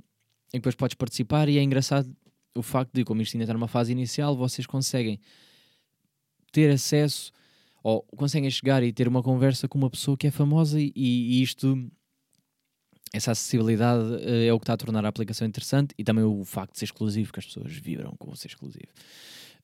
que 0.51 0.59
depois 0.59 0.75
podes 0.75 0.95
participar 0.95 1.49
e 1.49 1.57
é 1.57 1.63
engraçado 1.63 2.09
o 2.55 2.61
facto 2.61 2.93
de, 2.93 3.03
como 3.03 3.21
isto 3.21 3.35
ainda 3.35 3.43
está 3.43 3.53
numa 3.53 3.67
fase 3.67 3.91
inicial, 3.91 4.35
vocês 4.35 4.65
conseguem 4.65 5.19
ter 6.51 6.71
acesso 6.71 7.31
ou 7.83 8.01
conseguem 8.15 8.49
chegar 8.49 8.83
e 8.83 8.91
ter 8.91 9.07
uma 9.07 9.23
conversa 9.23 9.67
com 9.67 9.77
uma 9.77 9.89
pessoa 9.89 10.17
que 10.17 10.27
é 10.27 10.31
famosa 10.31 10.79
e, 10.79 10.91
e 10.95 11.41
isto 11.41 11.89
essa 13.13 13.31
acessibilidade 13.31 14.03
uh, 14.03 14.43
é 14.47 14.53
o 14.53 14.59
que 14.59 14.63
está 14.63 14.73
a 14.73 14.77
tornar 14.77 15.05
a 15.05 15.09
aplicação 15.09 15.47
interessante 15.47 15.93
e 15.97 16.03
também 16.03 16.23
o 16.23 16.43
facto 16.43 16.73
de 16.73 16.79
ser 16.79 16.85
exclusivo, 16.85 17.31
que 17.31 17.39
as 17.39 17.45
pessoas 17.45 17.73
vibram 17.73 18.13
com 18.17 18.35
ser 18.35 18.47
exclusivo. 18.47 18.91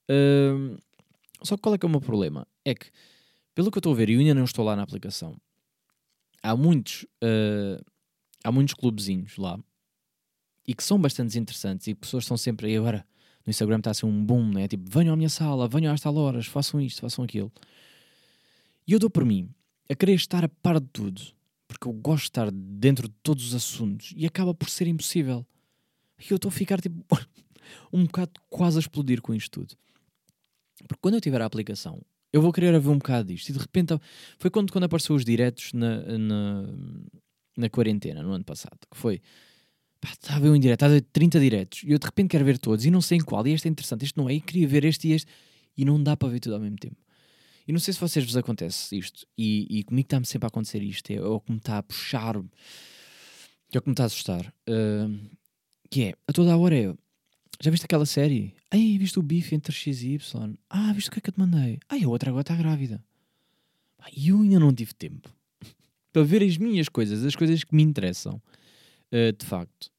Uh, 0.10 0.78
só 1.41 1.56
que 1.56 1.62
qual 1.62 1.76
é 1.76 1.78
que 1.78 1.86
é 1.86 1.88
o 1.88 1.91
meu 1.91 2.02
problema? 2.02 2.47
É 2.63 2.73
que, 2.73 2.88
pelo 3.54 3.69
que 3.69 3.78
eu 3.78 3.82
estou 3.82 3.93
a 3.93 3.95
ver, 3.95 4.10
e 4.10 4.13
eu 4.13 4.19
ainda 4.19 4.34
não 4.34 4.45
estou 4.45 4.63
lá 4.63 4.76
na 4.76 4.84
aplicação, 4.84 5.36
há 6.41 6.56
muitos 6.56 7.04
uh, 7.23 7.84
há 8.43 8.52
muitos 8.52 8.73
clubezinhos 8.73 9.38
lá 9.38 9.58
e 10.67 10.73
que 10.73 10.84
são 10.84 10.99
bastante 10.99 11.38
interessantes 11.39 11.88
e 11.88 11.95
pessoas 11.95 12.23
estão 12.23 12.38
sempre 12.38 12.67
aí 12.67 12.78
agora 12.78 13.06
no 13.45 13.49
Instagram 13.49 13.80
está 13.80 13.91
a 13.91 13.93
ser 13.93 14.06
um 14.06 14.26
boom, 14.26 14.52
né? 14.52 14.69
Tipo, 14.69 14.89
venham 14.89 15.13
à 15.13 15.17
minha 15.17 15.30
sala, 15.30 15.67
venham 15.67 15.93
às 15.93 15.99
tal 15.99 16.15
horas, 16.15 16.45
façam 16.45 16.80
isto, 16.80 17.02
façam 17.02 17.26
aquilo. 17.26 17.52
E 18.87 18.93
eu 18.93 18.99
dou 18.99 19.09
por 19.09 19.25
mim 19.25 19.49
a 19.89 19.95
querer 19.95 20.13
estar 20.13 20.43
a 20.43 20.49
par 20.49 20.79
de 20.79 20.87
tudo, 20.87 21.21
porque 21.67 21.87
eu 21.87 21.93
gosto 21.93 22.23
de 22.23 22.29
estar 22.29 22.51
dentro 22.51 23.07
de 23.07 23.15
todos 23.23 23.47
os 23.47 23.55
assuntos 23.55 24.13
e 24.15 24.25
acaba 24.25 24.53
por 24.53 24.69
ser 24.69 24.87
impossível. 24.87 25.45
E 26.19 26.31
eu 26.31 26.35
estou 26.35 26.49
a 26.49 26.51
ficar 26.51 26.81
tipo 26.81 27.03
um 27.91 28.05
bocado 28.05 28.31
quase 28.49 28.77
a 28.77 28.79
explodir 28.79 29.21
com 29.21 29.33
isto 29.33 29.61
tudo. 29.61 29.75
Porque 30.87 30.99
quando 31.01 31.15
eu 31.15 31.21
tiver 31.21 31.41
a 31.41 31.45
aplicação, 31.45 32.01
eu 32.31 32.41
vou 32.41 32.51
querer 32.51 32.77
ver 32.79 32.89
um 32.89 32.97
bocado 32.97 33.27
disto. 33.27 33.49
E 33.49 33.53
de 33.53 33.59
repente 33.59 33.93
foi 34.39 34.49
quando, 34.49 34.71
quando 34.71 34.85
apareceu 34.85 35.15
os 35.15 35.23
diretos 35.23 35.71
na, 35.73 36.17
na, 36.17 36.63
na 37.55 37.69
quarentena, 37.69 38.21
no 38.21 38.31
ano 38.31 38.43
passado, 38.43 38.79
que 38.89 38.97
foi 38.97 39.21
estava 40.11 40.37
a 40.37 40.41
ver 40.41 40.49
um 40.49 40.59
direto, 40.59 40.77
estava 40.77 40.93
a 40.93 40.95
ver 40.95 41.05
30 41.13 41.39
diretos 41.39 41.83
e 41.83 41.91
eu 41.91 41.97
de 41.97 42.05
repente 42.05 42.29
quero 42.29 42.43
ver 42.43 42.57
todos 42.57 42.83
e 42.85 42.91
não 42.91 42.99
sei 42.99 43.19
em 43.19 43.21
qual, 43.21 43.45
e 43.47 43.53
este 43.53 43.67
é 43.67 43.71
interessante, 43.71 44.03
este 44.03 44.17
não 44.17 44.29
é, 44.29 44.33
e 44.33 44.41
queria 44.41 44.67
ver 44.67 44.83
este 44.83 45.07
e 45.07 45.13
este, 45.13 45.31
e 45.77 45.85
não 45.85 46.01
dá 46.01 46.17
para 46.17 46.27
ver 46.27 46.41
tudo 46.41 46.55
ao 46.55 46.59
mesmo 46.59 46.77
tempo. 46.77 46.97
E 47.67 47.71
não 47.71 47.80
sei 47.80 47.93
se 47.93 47.99
vocês 47.99 48.26
vos 48.26 48.36
acontece 48.36 48.97
isto, 48.97 49.26
e, 49.38 49.80
e 49.80 49.84
comigo 49.84 50.06
está-me 50.06 50.26
sempre 50.26 50.45
a 50.45 50.49
acontecer 50.49 50.82
isto, 50.84 51.12
é 51.12 51.21
o 51.21 51.39
que 51.39 51.52
me 51.52 51.58
está 51.58 51.78
a 51.78 51.84
puxar, 51.84 52.36
é 52.36 53.78
o 53.78 53.82
que 53.82 53.88
me 53.88 53.93
está 53.93 54.04
a 54.04 54.06
assustar, 54.08 54.54
uh, 54.69 55.30
que 55.89 56.04
é, 56.04 56.13
a 56.28 56.34
toda 56.34 56.52
a 56.54 56.58
hora 56.58 56.78
é, 56.78 56.93
já 57.62 57.71
viste 57.71 57.86
aquela 57.86 58.06
série? 58.06 58.54
Ai, 58.69 58.97
viste 58.97 59.17
o 59.17 59.21
bife 59.21 59.56
entre 59.56 59.71
X 59.71 60.02
e 60.02 60.15
Y? 60.15 60.58
Ah, 60.69 60.91
viste 60.91 61.08
o 61.08 61.12
que 61.12 61.19
é 61.19 61.21
que 61.21 61.30
eu 61.30 61.34
te 61.34 61.39
mandei? 61.39 61.80
Ai, 61.88 62.04
a 62.04 62.10
outra 62.10 62.30
agora 62.30 62.41
está 62.41 62.56
grávida. 62.56 63.02
E 64.13 64.28
eu 64.30 64.41
ainda 64.41 64.60
não 64.60 64.73
tive 64.73 64.93
tempo 64.93 65.30
para 66.12 66.23
ver 66.23 66.43
as 66.43 66.58
minhas 66.58 66.89
coisas, 66.89 67.23
as 67.23 67.36
coisas 67.36 67.63
que 67.63 67.73
me 67.73 67.84
interessam, 67.84 68.41
uh, 69.13 69.32
de 69.32 69.45
facto. 69.45 69.89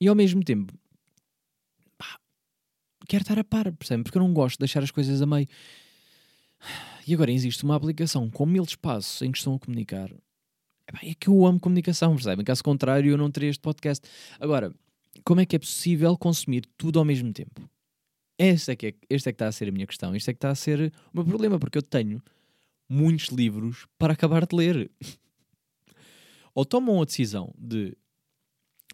E 0.00 0.08
ao 0.08 0.14
mesmo 0.14 0.42
tempo, 0.42 0.72
pá, 1.98 2.18
quero 3.06 3.22
estar 3.22 3.38
a 3.38 3.44
par, 3.44 3.70
percebe? 3.72 4.02
Porque 4.02 4.16
eu 4.16 4.22
não 4.22 4.32
gosto 4.32 4.56
de 4.56 4.60
deixar 4.60 4.82
as 4.82 4.90
coisas 4.90 5.20
a 5.20 5.26
meio. 5.26 5.46
E 7.06 7.14
agora 7.14 7.30
existe 7.30 7.64
uma 7.64 7.76
aplicação 7.76 8.28
com 8.30 8.44
mil 8.44 8.64
espaços 8.64 9.22
em 9.22 9.30
que 9.30 9.38
estão 9.38 9.54
a 9.54 9.58
comunicar. 9.58 10.10
É 11.02 11.14
que 11.14 11.28
eu 11.28 11.46
amo 11.46 11.60
comunicação, 11.60 12.14
percebem? 12.14 12.44
Caso 12.44 12.62
contrário, 12.62 13.10
eu 13.10 13.18
não 13.18 13.30
teria 13.30 13.50
este 13.50 13.60
podcast. 13.60 14.06
Agora, 14.40 14.72
como 15.24 15.40
é 15.40 15.46
que 15.46 15.56
é 15.56 15.58
possível 15.58 16.16
consumir 16.16 16.64
tudo 16.76 16.98
ao 16.98 17.04
mesmo 17.04 17.32
tempo? 17.32 17.68
Este 18.38 18.72
é 18.72 18.76
que, 18.76 18.86
é, 18.88 18.94
este 19.08 19.28
é 19.28 19.32
que 19.32 19.36
está 19.36 19.48
a 19.48 19.52
ser 19.52 19.68
a 19.68 19.72
minha 19.72 19.86
questão. 19.86 20.14
Este 20.14 20.30
é 20.30 20.32
que 20.32 20.38
está 20.38 20.50
a 20.50 20.54
ser 20.54 20.92
o 21.12 21.16
meu 21.16 21.24
problema, 21.24 21.58
porque 21.58 21.78
eu 21.78 21.82
tenho 21.82 22.22
muitos 22.88 23.28
livros 23.28 23.86
para 23.98 24.12
acabar 24.12 24.46
de 24.46 24.54
ler. 24.54 24.90
Ou 26.54 26.64
tomam 26.64 27.00
a 27.02 27.04
decisão 27.04 27.52
de 27.58 27.96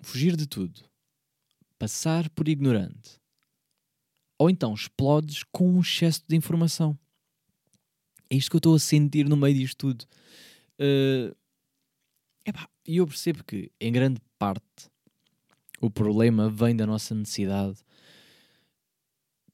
fugir 0.03 0.37
de 0.37 0.46
tudo, 0.46 0.83
passar 1.79 2.29
por 2.31 2.48
ignorante, 2.48 3.20
ou 4.37 4.51
então 4.51 4.75
explodes 4.75 5.44
com 5.44 5.70
um 5.70 5.81
excesso 5.81 6.25
de 6.27 6.35
informação. 6.35 6.98
É 8.33 8.35
isto 8.35 8.49
que 8.49 8.57
eu 8.57 8.61
estou 8.61 8.75
a 8.75 8.79
sentir 8.79 9.29
no 9.29 9.37
meio 9.37 9.55
disto 9.55 9.77
tudo. 9.77 10.07
Uh, 10.81 11.37
e 12.88 12.97
eu 12.97 13.07
percebo 13.07 13.45
que, 13.45 13.71
em 13.79 13.92
grande 13.92 14.23
parte, 14.38 14.88
o 15.83 15.90
problema 15.90 16.49
vem 16.49 16.75
da 16.75 16.87
nossa 16.87 17.14
necessidade 17.14 17.77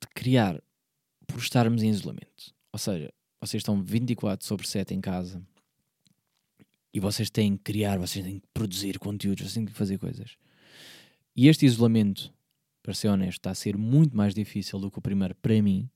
de 0.01 0.07
criar 0.15 0.63
por 1.27 1.41
estarmos 1.41 1.83
em 1.83 1.91
isolamento. 1.91 2.55
Ou 2.73 2.79
seja, 2.79 3.13
vocês 3.41 3.63
estão 3.63 3.83
24 3.83 4.47
sobre 4.47 4.69
7 4.69 4.95
em 4.95 5.01
casa 5.01 5.43
E 6.95 7.01
vocês 7.01 7.29
têm 7.31 7.57
que 7.57 7.65
criar, 7.65 7.99
vocês 7.99 8.25
têm 8.25 8.39
que 8.39 8.47
produzir 8.55 9.01
conteúdos, 9.01 9.43
vocês 9.43 9.55
têm 9.55 9.67
que 9.67 9.73
fazer 9.73 9.99
coisas. 9.99 10.37
E 11.35 11.49
este 11.49 11.67
isolamento, 11.67 12.33
para 12.81 12.95
ser 12.95 13.09
honesto, 13.09 13.41
está 13.41 13.51
a 13.51 13.57
ser 13.57 13.77
muito 13.77 14.17
mais 14.17 14.35
difícil 14.35 14.79
do 14.79 14.89
que 14.89 15.01
o 15.01 15.03
primeiro 15.03 15.35
para 15.35 15.61
mim, 15.61 15.91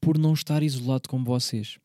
por 0.00 0.16
não 0.16 0.32
estar 0.32 0.62
isolado 0.62 1.06
como 1.06 1.26
vocês. 1.26 1.78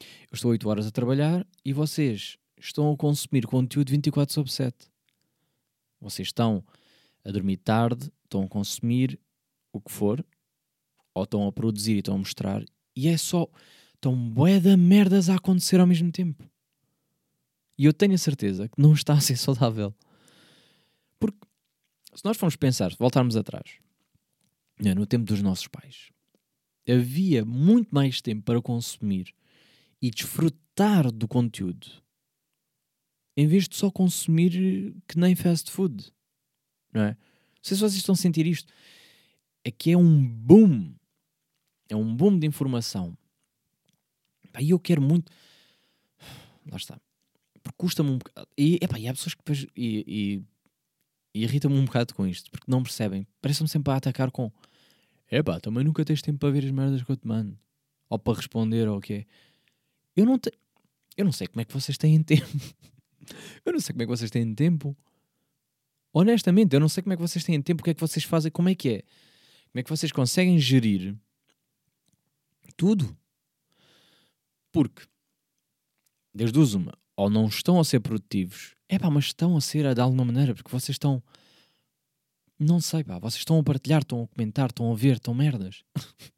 Eu 0.00 0.34
estou 0.34 0.50
8 0.50 0.68
horas 0.68 0.86
a 0.86 0.90
trabalhar 0.90 1.46
e 1.64 1.72
vocês 1.72 2.38
estão 2.58 2.92
a 2.92 2.96
consumir 2.96 3.46
conteúdo 3.46 3.90
24 3.90 4.32
sobre 4.32 4.52
7. 4.52 4.76
Vocês 6.00 6.28
estão 6.28 6.64
a 7.24 7.30
dormir 7.30 7.56
tarde, 7.58 8.10
estão 8.24 8.42
a 8.42 8.48
consumir 8.48 9.18
o 9.72 9.80
que 9.80 9.90
for, 9.90 10.24
ou 11.14 11.24
estão 11.24 11.46
a 11.46 11.52
produzir 11.52 11.96
e 11.96 11.98
estão 11.98 12.14
a 12.14 12.18
mostrar, 12.18 12.64
e 12.94 13.08
é 13.08 13.16
só. 13.16 13.48
Estão 13.94 14.14
bué 14.30 14.60
de 14.60 14.76
merdas 14.76 15.28
a 15.28 15.34
acontecer 15.34 15.80
ao 15.80 15.86
mesmo 15.86 16.12
tempo. 16.12 16.48
E 17.76 17.84
eu 17.84 17.92
tenho 17.92 18.14
a 18.14 18.18
certeza 18.18 18.68
que 18.68 18.80
não 18.80 18.92
está 18.92 19.14
a 19.14 19.20
ser 19.20 19.36
saudável. 19.36 19.92
Porque 21.18 21.38
se 22.14 22.24
nós 22.24 22.36
formos 22.36 22.54
pensar, 22.54 22.94
voltarmos 22.96 23.36
atrás, 23.36 23.78
né, 24.80 24.94
no 24.94 25.04
tempo 25.04 25.24
dos 25.24 25.42
nossos 25.42 25.66
pais, 25.66 26.10
havia 26.88 27.44
muito 27.44 27.92
mais 27.92 28.20
tempo 28.20 28.42
para 28.42 28.62
consumir 28.62 29.34
e 30.00 30.10
desfrutar 30.10 31.10
do 31.10 31.26
conteúdo 31.26 31.86
em 33.38 33.46
vez 33.46 33.68
de 33.68 33.76
só 33.76 33.88
consumir 33.88 34.96
que 35.06 35.16
nem 35.16 35.36
fast 35.36 35.70
food. 35.70 36.12
Não 36.92 37.02
é? 37.02 37.10
Não 37.10 37.16
sei 37.62 37.76
se 37.76 37.80
vocês 37.80 37.94
estão 37.94 38.14
a 38.14 38.16
sentir 38.16 38.44
isto. 38.48 38.72
É 39.62 39.70
que 39.70 39.92
é 39.92 39.96
um 39.96 40.26
boom. 40.26 40.92
É 41.88 41.94
um 41.94 42.16
boom 42.16 42.36
de 42.36 42.48
informação. 42.48 43.16
E 44.58 44.70
eu 44.70 44.80
quero 44.80 45.00
muito. 45.00 45.30
Lá 46.68 46.76
está. 46.76 47.00
Porque 47.62 47.76
custa-me 47.76 48.10
um 48.10 48.18
bocado. 48.18 48.48
E, 48.58 48.80
epá, 48.82 48.98
e 48.98 49.06
há 49.06 49.12
pessoas 49.12 49.34
que 49.34 49.40
depois. 49.40 49.66
E, 49.76 50.04
e, 50.04 50.42
e 51.32 51.44
irritam-me 51.44 51.78
um 51.78 51.84
bocado 51.84 52.14
com 52.14 52.26
isto. 52.26 52.50
Porque 52.50 52.68
não 52.68 52.82
percebem. 52.82 53.24
Parecem-me 53.40 53.68
sempre 53.68 53.92
a 53.92 53.96
atacar 53.98 54.32
com. 54.32 54.50
Epá, 55.30 55.60
também 55.60 55.84
nunca 55.84 56.04
tens 56.04 56.22
tempo 56.22 56.40
para 56.40 56.50
ver 56.50 56.64
as 56.64 56.72
merdas 56.72 57.04
que 57.04 57.12
eu 57.12 57.16
te 57.16 57.28
mando. 57.28 57.56
Ou 58.08 58.18
para 58.18 58.36
responder 58.36 58.88
ou 58.88 58.98
o 58.98 59.00
quê. 59.00 59.28
Eu 60.18 60.26
não 60.26 60.36
tenho. 60.36 60.56
Eu 61.16 61.24
não 61.24 61.30
sei 61.30 61.46
como 61.46 61.60
é 61.60 61.64
que 61.64 61.72
vocês 61.72 61.96
têm 61.96 62.20
tempo. 62.24 62.44
Eu 63.64 63.72
não 63.72 63.78
sei 63.78 63.92
como 63.92 64.02
é 64.02 64.04
que 64.06 64.10
vocês 64.10 64.30
têm 64.32 64.52
tempo. 64.52 64.96
Honestamente, 66.12 66.74
eu 66.74 66.80
não 66.80 66.88
sei 66.88 67.04
como 67.04 67.12
é 67.12 67.16
que 67.16 67.22
vocês 67.22 67.44
têm 67.44 67.62
tempo, 67.62 67.82
o 67.82 67.84
que 67.84 67.90
é 67.90 67.94
que 67.94 68.00
vocês 68.00 68.24
fazem, 68.24 68.50
como 68.50 68.68
é 68.68 68.74
que 68.74 68.88
é. 68.88 69.02
Como 69.70 69.80
é 69.80 69.82
que 69.84 69.90
vocês 69.90 70.10
conseguem 70.10 70.58
gerir 70.58 71.16
tudo? 72.76 73.16
Porque, 74.72 75.06
desde 76.34 76.54
duas 76.54 76.74
uma, 76.74 76.98
ou 77.14 77.30
não 77.30 77.46
estão 77.46 77.78
a 77.78 77.84
ser 77.84 78.00
produtivos, 78.00 78.74
é 78.88 78.98
pá, 78.98 79.10
mas 79.10 79.26
estão 79.26 79.56
a 79.56 79.60
ser 79.60 79.94
de 79.94 80.00
alguma 80.00 80.24
maneira, 80.24 80.52
porque 80.52 80.70
vocês 80.70 80.94
estão. 80.94 81.22
Não 82.58 82.80
sei, 82.80 83.04
pá, 83.04 83.20
vocês 83.20 83.40
estão 83.40 83.58
a 83.58 83.62
partilhar, 83.62 84.00
estão 84.00 84.24
a 84.24 84.26
comentar, 84.26 84.70
estão 84.70 84.90
a 84.90 84.96
ver, 84.96 85.16
estão 85.16 85.32
merdas. 85.32 85.84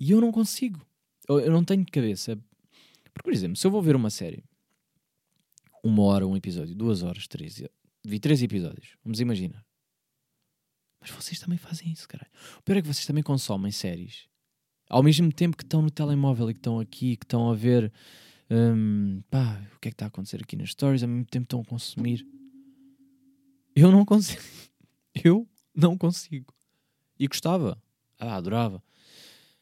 e 0.00 0.12
eu 0.12 0.20
não 0.20 0.32
consigo. 0.32 0.85
Eu 1.28 1.50
não 1.50 1.64
tenho 1.64 1.84
cabeça. 1.86 2.36
Porque, 3.12 3.24
por 3.24 3.32
exemplo, 3.32 3.56
se 3.56 3.66
eu 3.66 3.70
vou 3.70 3.82
ver 3.82 3.96
uma 3.96 4.10
série 4.10 4.44
uma 5.86 6.02
hora 6.02 6.26
um 6.26 6.36
episódio, 6.36 6.74
duas 6.74 7.02
horas, 7.02 7.26
três. 7.26 7.62
Vi 8.04 8.18
três 8.18 8.42
episódios, 8.42 8.96
vamos 9.04 9.20
imaginar. 9.20 9.64
Mas 11.00 11.10
vocês 11.10 11.38
também 11.38 11.58
fazem 11.58 11.90
isso, 11.90 12.08
caralho. 12.08 12.30
O 12.58 12.62
pior 12.62 12.78
é 12.78 12.82
que 12.82 12.88
vocês 12.88 13.06
também 13.06 13.22
consomem 13.22 13.70
séries. 13.70 14.28
Ao 14.88 15.02
mesmo 15.02 15.32
tempo 15.32 15.56
que 15.56 15.62
estão 15.62 15.82
no 15.82 15.90
telemóvel 15.90 16.50
e 16.50 16.54
que 16.54 16.58
estão 16.58 16.80
aqui, 16.80 17.16
que 17.16 17.24
estão 17.24 17.50
a 17.50 17.54
ver 17.54 17.92
um, 18.50 19.22
pá, 19.30 19.60
o 19.74 19.80
que 19.80 19.88
é 19.88 19.90
que 19.90 19.94
está 19.94 20.06
a 20.06 20.08
acontecer 20.08 20.40
aqui 20.42 20.56
nas 20.56 20.70
stories, 20.70 21.02
ao 21.02 21.08
mesmo 21.08 21.24
tempo 21.26 21.44
estão 21.44 21.60
a 21.60 21.64
consumir. 21.64 22.26
Eu 23.74 23.90
não 23.90 24.04
consigo. 24.04 24.42
Eu 25.24 25.48
não 25.74 25.96
consigo. 25.96 26.52
E 27.18 27.26
gostava. 27.26 27.82
Ah, 28.18 28.36
adorava. 28.36 28.82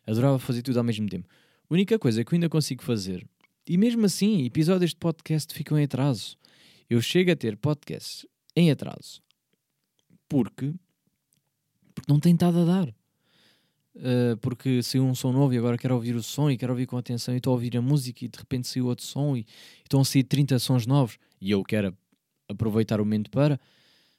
Adorava 0.06 0.38
fazer 0.38 0.62
tudo 0.62 0.78
ao 0.78 0.84
mesmo 0.84 1.08
tempo. 1.08 1.28
A 1.68 1.74
única 1.74 1.98
coisa 1.98 2.24
que 2.24 2.34
eu 2.34 2.36
ainda 2.36 2.48
consigo 2.48 2.82
fazer 2.82 3.26
e 3.66 3.78
mesmo 3.78 4.04
assim, 4.04 4.44
episódios 4.44 4.90
de 4.90 4.96
podcast 4.96 5.52
ficam 5.54 5.78
em 5.78 5.84
atraso. 5.84 6.36
Eu 6.88 7.00
chego 7.00 7.32
a 7.32 7.36
ter 7.36 7.56
podcasts 7.56 8.26
em 8.54 8.70
atraso 8.70 9.22
porque, 10.28 10.74
porque 11.94 12.12
não 12.12 12.20
tem 12.20 12.34
estado 12.34 12.58
a 12.58 12.64
dar. 12.64 12.88
Uh, 13.96 14.36
porque 14.40 14.82
saiu 14.82 15.04
um 15.04 15.14
som 15.14 15.32
novo 15.32 15.54
e 15.54 15.58
agora 15.58 15.78
quero 15.78 15.94
ouvir 15.94 16.16
o 16.16 16.22
som 16.22 16.50
e 16.50 16.58
quero 16.58 16.72
ouvir 16.72 16.84
com 16.84 16.96
atenção 16.96 17.32
e 17.32 17.36
estou 17.36 17.52
a 17.52 17.54
ouvir 17.54 17.76
a 17.76 17.80
música 17.80 18.24
e 18.24 18.28
de 18.28 18.36
repente 18.36 18.66
saiu 18.66 18.86
outro 18.86 19.04
som 19.04 19.36
e, 19.36 19.46
estão 19.84 20.00
a 20.00 20.04
sair 20.04 20.24
30 20.24 20.58
sons 20.58 20.84
novos 20.84 21.16
e 21.40 21.52
eu 21.52 21.62
quero 21.62 21.96
aproveitar 22.48 23.00
o 23.00 23.04
momento 23.04 23.30
para. 23.30 23.58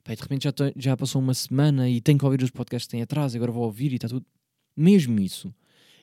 Pai, 0.02 0.16
de 0.16 0.22
repente 0.22 0.46
já, 0.46 0.54
tô, 0.54 0.64
já 0.78 0.96
passou 0.96 1.22
uma 1.22 1.34
semana 1.34 1.90
e 1.90 2.00
tenho 2.00 2.18
que 2.18 2.24
ouvir 2.24 2.42
os 2.42 2.52
podcasts 2.52 2.88
que 2.88 2.92
têm 2.92 3.02
atrás, 3.02 3.36
agora 3.36 3.52
vou 3.52 3.64
ouvir 3.64 3.92
e 3.92 3.96
está 3.96 4.08
tudo. 4.08 4.26
Mesmo 4.78 5.20
isso 5.20 5.54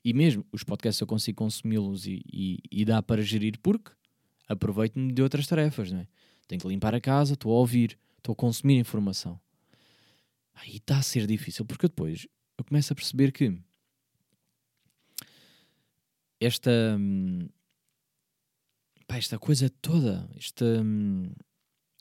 e 0.05 0.13
mesmo 0.13 0.45
os 0.53 0.65
podcasts 0.65 1.01
eu 1.01 1.07
consigo 1.07 1.39
consumi-los 1.39 2.07
e, 2.07 2.23
e, 2.33 2.59
e, 2.71 2.85
dá 2.85 3.03
para 3.03 3.23
gerir 3.23 3.59
porque 3.63 3.93
aproveito-me 4.49 5.13
de 5.13 5.23
outras 5.23 5.47
tarefas, 5.47 5.93
não 5.93 6.01
é? 6.01 6.09
Tenho 6.49 6.61
que 6.61 6.69
limpar 6.69 6.95
a 6.95 7.01
casa, 7.01 7.35
estou 7.35 7.53
a 7.53 7.59
ouvir, 7.59 7.99
estou 8.19 8.33
a 8.33 8.37
consumir 8.37 8.77
informação. 8.79 9.41
Aí 10.55 10.77
está 10.77 10.99
a 10.99 11.03
ser 11.03 11.27
difícil, 11.27 11.65
porque 11.65 11.89
depois 11.89 12.27
eu 12.59 12.65
começo 12.65 12.93
a 12.93 12.97
perceber 12.97 13.33
que 13.33 13.57
esta, 16.41 16.97
hum, 16.99 17.49
pá, 19.07 19.17
esta 19.17 19.39
coisa 19.39 19.71
toda, 19.71 20.29
esta, 20.37 20.65
hum, 20.65 21.33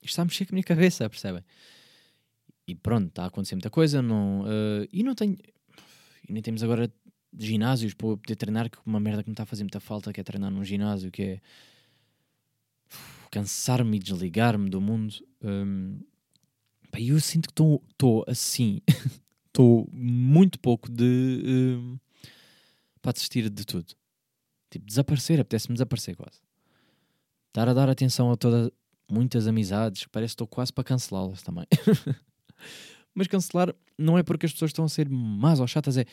isto 0.02 0.10
está 0.10 0.22
a 0.24 0.26
mexer 0.26 0.46
com 0.46 0.54
a 0.54 0.56
minha 0.56 0.64
cabeça, 0.66 1.10
percebem? 1.10 1.44
E 2.68 2.76
pronto, 2.76 3.08
está 3.10 3.24
a 3.24 3.28
acontecer 3.28 3.56
muita 3.56 3.70
coisa, 3.70 4.02
não, 4.02 4.42
uh, 4.42 4.88
e 4.92 5.04
não 5.04 5.16
tenho, 5.16 5.38
e 6.28 6.34
nem 6.34 6.42
temos 6.42 6.64
agora 6.64 6.92
de 7.34 7.48
ginásios 7.48 7.94
para 7.94 8.18
poder 8.18 8.36
treinar, 8.36 8.70
que 8.70 8.78
uma 8.86 9.00
merda 9.00 9.24
que 9.24 9.30
me 9.30 9.34
está 9.34 9.44
a 9.44 9.46
fazer 9.46 9.64
muita 9.64 9.80
falta, 9.80 10.12
que 10.12 10.20
é 10.20 10.24
treinar 10.24 10.52
num 10.52 10.64
ginásio, 10.64 11.12
que 11.12 11.22
é 11.22 11.42
cansar-me 13.32 13.98
e 13.98 14.00
desligar-me 14.00 14.70
do 14.70 14.82
mundo. 14.82 15.16
Um, 15.42 16.00
eu 16.98 17.20
sinto 17.22 17.48
que 17.48 17.54
estou 17.92 18.26
assim, 18.28 18.82
estou 19.48 19.90
muito 19.94 20.60
pouco 20.60 20.92
de 20.92 21.42
um, 21.46 21.98
para 23.02 23.14
desistir 23.14 23.50
de 23.50 23.66
tudo. 23.66 23.96
Tipo, 24.70 24.86
desaparecer, 24.86 25.40
apetece-me 25.40 25.74
desaparecer 25.74 26.16
quase. 26.16 26.40
Estar 27.48 27.68
a 27.68 27.74
dar 27.74 27.90
atenção 27.90 28.32
a 28.32 28.38
todas, 28.38 28.70
muitas 29.10 29.48
amizades, 29.48 30.06
parece 30.12 30.32
que 30.32 30.36
estou 30.36 30.48
quase 30.48 30.72
para 30.72 30.84
cancelá-las 30.84 31.42
também. 31.42 31.66
Mas 33.14 33.28
cancelar 33.28 33.76
não 33.98 34.18
é 34.18 34.24
porque 34.24 34.46
as 34.46 34.54
pessoas 34.54 34.70
estão 34.70 34.86
a 34.86 34.90
ser 34.90 35.10
más 35.10 35.60
ou 35.60 35.68
chatas, 35.68 35.98
é 35.98 36.06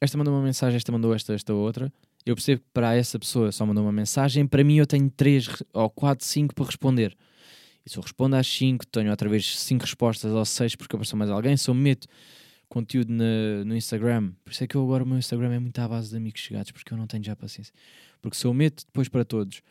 esta 0.00 0.16
mandou 0.16 0.34
uma 0.34 0.42
mensagem, 0.42 0.76
esta 0.76 0.92
mandou 0.92 1.14
esta, 1.14 1.34
esta 1.34 1.52
outra. 1.52 1.92
Eu 2.24 2.34
percebo 2.34 2.60
que 2.60 2.68
para 2.72 2.94
essa 2.94 3.18
pessoa 3.18 3.50
só 3.50 3.64
mandou 3.64 3.84
uma 3.84 3.92
mensagem, 3.92 4.46
para 4.46 4.62
mim 4.62 4.76
eu 4.76 4.86
tenho 4.86 5.10
3 5.10 5.62
ou 5.72 5.90
4, 5.90 6.24
5 6.24 6.54
para 6.54 6.64
responder. 6.66 7.16
E 7.84 7.90
se 7.90 7.96
eu 7.96 8.02
respondo 8.02 8.36
às 8.36 8.46
5, 8.46 8.86
tenho 8.86 9.10
outra 9.10 9.28
vez 9.28 9.58
5 9.60 9.82
respostas 9.82 10.32
ou 10.32 10.44
6 10.44 10.76
porque 10.76 10.94
apareceu 10.94 11.16
mais 11.16 11.30
alguém. 11.30 11.56
Se 11.56 11.70
eu 11.70 11.74
meto 11.74 12.06
conteúdo 12.68 13.10
no, 13.10 13.74
Instagram, 13.74 14.32
por 14.44 14.52
isso 14.52 14.62
é 14.62 14.66
que 14.66 14.76
eu 14.76 14.82
agora 14.82 15.02
o 15.02 15.06
meu 15.06 15.18
Instagram 15.18 15.54
é 15.54 15.58
muito 15.58 15.78
à 15.78 15.88
base 15.88 16.10
de 16.10 16.16
amigos 16.16 16.40
chegados, 16.40 16.70
porque 16.70 16.92
eu 16.92 16.98
não 16.98 17.06
tenho 17.06 17.24
já 17.24 17.34
paciência. 17.34 17.72
Porque 18.20 18.36
se 18.36 18.44
eu 18.44 18.52
meto 18.52 18.84
depois 18.84 19.08
para 19.08 19.24
todos, 19.24 19.62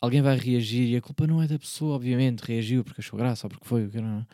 alguém 0.00 0.22
vai 0.22 0.36
reagir 0.38 0.88
e 0.88 0.96
a 0.96 1.02
culpa 1.02 1.26
não 1.26 1.42
é 1.42 1.46
da 1.46 1.58
pessoa, 1.58 1.96
obviamente, 1.96 2.40
reagiu 2.40 2.82
porque 2.82 3.00
achou 3.00 3.18
graça 3.18 3.46
ou 3.46 3.50
porque 3.50 3.66
foi, 3.66 3.84
o 3.84 3.90
que 3.90 4.00
não. 4.00 4.26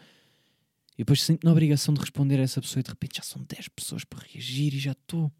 E 0.97 0.99
depois 0.99 1.23
sinto 1.23 1.45
na 1.45 1.51
obrigação 1.51 1.93
de 1.93 2.01
responder 2.01 2.39
a 2.39 2.43
essa 2.43 2.61
pessoa 2.61 2.81
e 2.81 2.85
de 2.85 2.91
repente 2.91 3.17
já 3.17 3.23
são 3.23 3.43
10 3.43 3.69
pessoas 3.69 4.05
para 4.05 4.25
reagir 4.25 4.75
e 4.75 4.79
já 4.79 4.93
estou. 4.93 5.33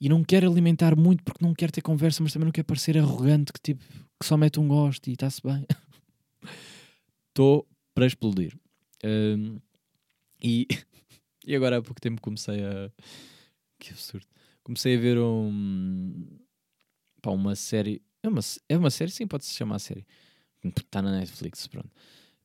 E 0.00 0.08
não 0.08 0.22
quero 0.24 0.50
alimentar 0.50 0.96
muito 0.96 1.22
porque 1.24 1.44
não 1.44 1.54
quero 1.54 1.72
ter 1.72 1.82
conversa, 1.82 2.22
mas 2.22 2.32
também 2.32 2.46
não 2.46 2.52
quero 2.52 2.66
parecer 2.66 2.96
arrogante 2.98 3.52
que, 3.52 3.60
tipo, 3.60 3.84
que 4.18 4.26
só 4.26 4.36
mete 4.36 4.60
um 4.60 4.68
gosto 4.68 5.08
e 5.08 5.12
está-se 5.12 5.40
bem. 5.42 5.66
Estou 7.28 7.68
para 7.94 8.06
explodir. 8.06 8.56
Um, 9.04 9.60
e, 10.42 10.66
e 11.46 11.54
agora 11.54 11.78
há 11.78 11.82
pouco 11.82 12.00
tempo 12.00 12.20
comecei 12.20 12.64
a. 12.64 12.90
Que 13.78 13.90
absurdo. 13.90 14.26
Comecei 14.62 14.96
a 14.96 15.00
ver 15.00 15.18
um. 15.18 16.26
Pá, 17.22 17.30
uma 17.30 17.54
série. 17.54 18.02
É 18.22 18.28
uma, 18.28 18.40
é 18.68 18.76
uma 18.76 18.90
série? 18.90 19.10
Sim, 19.10 19.26
pode-se 19.26 19.54
chamar 19.54 19.78
série. 19.78 20.06
Está 20.64 21.00
na 21.00 21.12
Netflix, 21.12 21.66
pronto. 21.68 21.90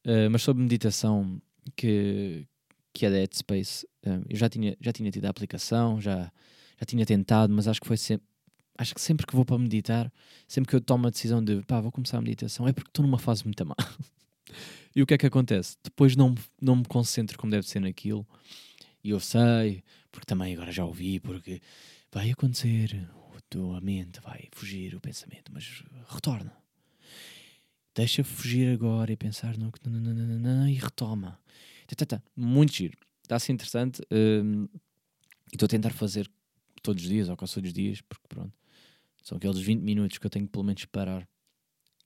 Uh, 0.06 0.30
mas 0.30 0.42
sobre 0.42 0.64
meditação 0.64 1.42
que, 1.76 2.46
que 2.92 3.06
é 3.06 3.10
da 3.10 3.18
Headspace, 3.18 3.86
uh, 4.06 4.26
eu 4.30 4.36
já 4.36 4.50
tinha, 4.50 4.76
já 4.80 4.92
tinha 4.92 5.10
tido 5.12 5.26
a 5.26 5.30
aplicação, 5.30 6.00
já, 6.02 6.32
já 6.80 6.86
tinha 6.86 7.06
tentado, 7.06 7.54
mas 7.54 7.68
acho 7.68 7.82
que 7.82 7.88
foi 7.88 7.98
sempre. 7.98 8.28
Acho 8.76 8.96
que 8.96 9.02
sempre 9.02 9.28
que 9.28 9.36
vou 9.36 9.46
para 9.46 9.60
meditar, 9.60 10.12
sempre 10.48 10.72
que 10.72 10.76
eu 10.76 10.82
tomo 10.82 11.06
a 11.06 11.12
decisão 11.12 11.44
de 11.44 11.62
pá, 11.62 11.80
vou 11.80 11.92
começar 11.92 12.18
a 12.18 12.22
meditação, 12.22 12.68
é 12.68 12.74
porque 12.74 12.90
estou 12.90 13.06
numa 13.06 13.20
fase 13.20 13.44
muito 13.44 13.64
má. 13.64 13.76
e 14.96 15.02
o 15.04 15.06
que 15.06 15.14
é 15.14 15.18
que 15.18 15.28
acontece? 15.28 15.78
Depois 15.84 16.16
não, 16.16 16.34
não 16.60 16.78
me 16.78 16.86
concentro 16.86 17.38
como 17.38 17.52
deve 17.52 17.68
ser 17.68 17.80
naquilo, 17.80 18.26
e 19.04 19.12
eu 19.12 19.20
sei, 19.20 19.84
porque 20.12 20.26
também 20.26 20.56
agora 20.56 20.72
já 20.72 20.84
ouvi, 20.84 21.20
porque 21.20 21.62
vai 22.12 22.32
acontecer 22.32 23.08
tua 23.54 23.80
mente 23.82 24.20
vai 24.20 24.50
fugir 24.52 24.96
o 24.96 25.00
pensamento, 25.00 25.52
mas 25.54 25.84
retorna. 26.08 26.63
Deixa 27.96 28.24
fugir 28.24 28.74
agora 28.74 29.12
e 29.12 29.16
pensar 29.16 29.58
no 29.58 29.72
que 29.72 29.80
e 30.70 30.74
retoma. 30.76 31.40
Muito 32.36 32.74
giro. 32.74 32.98
Está 33.22 33.36
a 33.36 33.40
ser 33.40 33.54
interessante. 33.54 34.02
Um, 34.12 34.68
e 35.52 35.56
estou 35.56 35.68
a 35.68 35.70
tentar 35.70 35.92
fazer 35.92 36.30
todos 36.82 37.04
os 37.04 37.10
dias, 37.10 37.30
ou 37.30 37.38
quase 37.38 37.54
todos 37.54 37.68
os 37.70 37.74
dias, 37.74 38.02
porque 38.02 38.28
pronto, 38.28 38.54
são 39.24 39.38
aqueles 39.38 39.60
20 39.60 39.82
minutos 39.82 40.18
que 40.18 40.26
eu 40.26 40.30
tenho 40.30 40.46
que 40.46 40.52
pelo 40.52 40.64
menos 40.64 40.84
parar. 40.86 41.28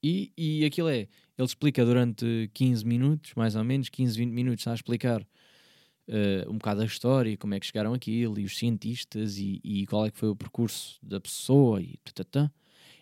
E, 0.04 0.32
e 0.38 0.66
aquilo 0.66 0.90
é, 0.90 1.08
ele 1.38 1.48
explica 1.48 1.84
durante 1.84 2.52
15 2.54 2.86
minutos, 2.86 3.34
mais 3.36 3.56
ou 3.56 3.64
menos, 3.64 3.90
15, 3.90 4.18
20 4.18 4.32
minutos, 4.32 4.62
está 4.62 4.72
a 4.72 4.76
explicar 4.76 5.22
uh, 5.22 6.52
um 6.52 6.58
bocado 6.58 6.82
a 6.82 6.86
história, 6.86 7.36
como 7.38 7.56
é 7.56 7.60
que 7.60 7.66
chegaram 7.66 7.94
aquilo, 7.94 8.38
e 8.40 8.46
os 8.46 8.58
cientistas, 8.58 9.38
e, 9.38 9.60
e 9.64 9.86
qual 9.88 10.06
é 10.06 10.12
que 10.12 10.20
foi 10.20 10.30
o 10.30 10.36
percurso 10.36 11.00
da 11.02 11.20
pessoa, 11.20 11.82
e 11.82 11.98
tatatã. 12.04 12.52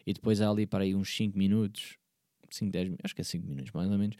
E 0.06 0.14
depois 0.14 0.40
há 0.40 0.50
ali 0.50 0.66
para 0.66 0.84
aí 0.84 0.96
uns 0.96 1.14
5 1.16 1.38
minutos, 1.38 1.98
5, 2.56 2.72
10 2.72 2.86
minutos, 2.86 3.06
acho 3.06 3.16
que 3.16 3.22
é 3.22 3.24
5 3.24 3.48
minutos 3.48 3.72
mais 3.72 3.90
ou 3.90 3.98
menos, 3.98 4.16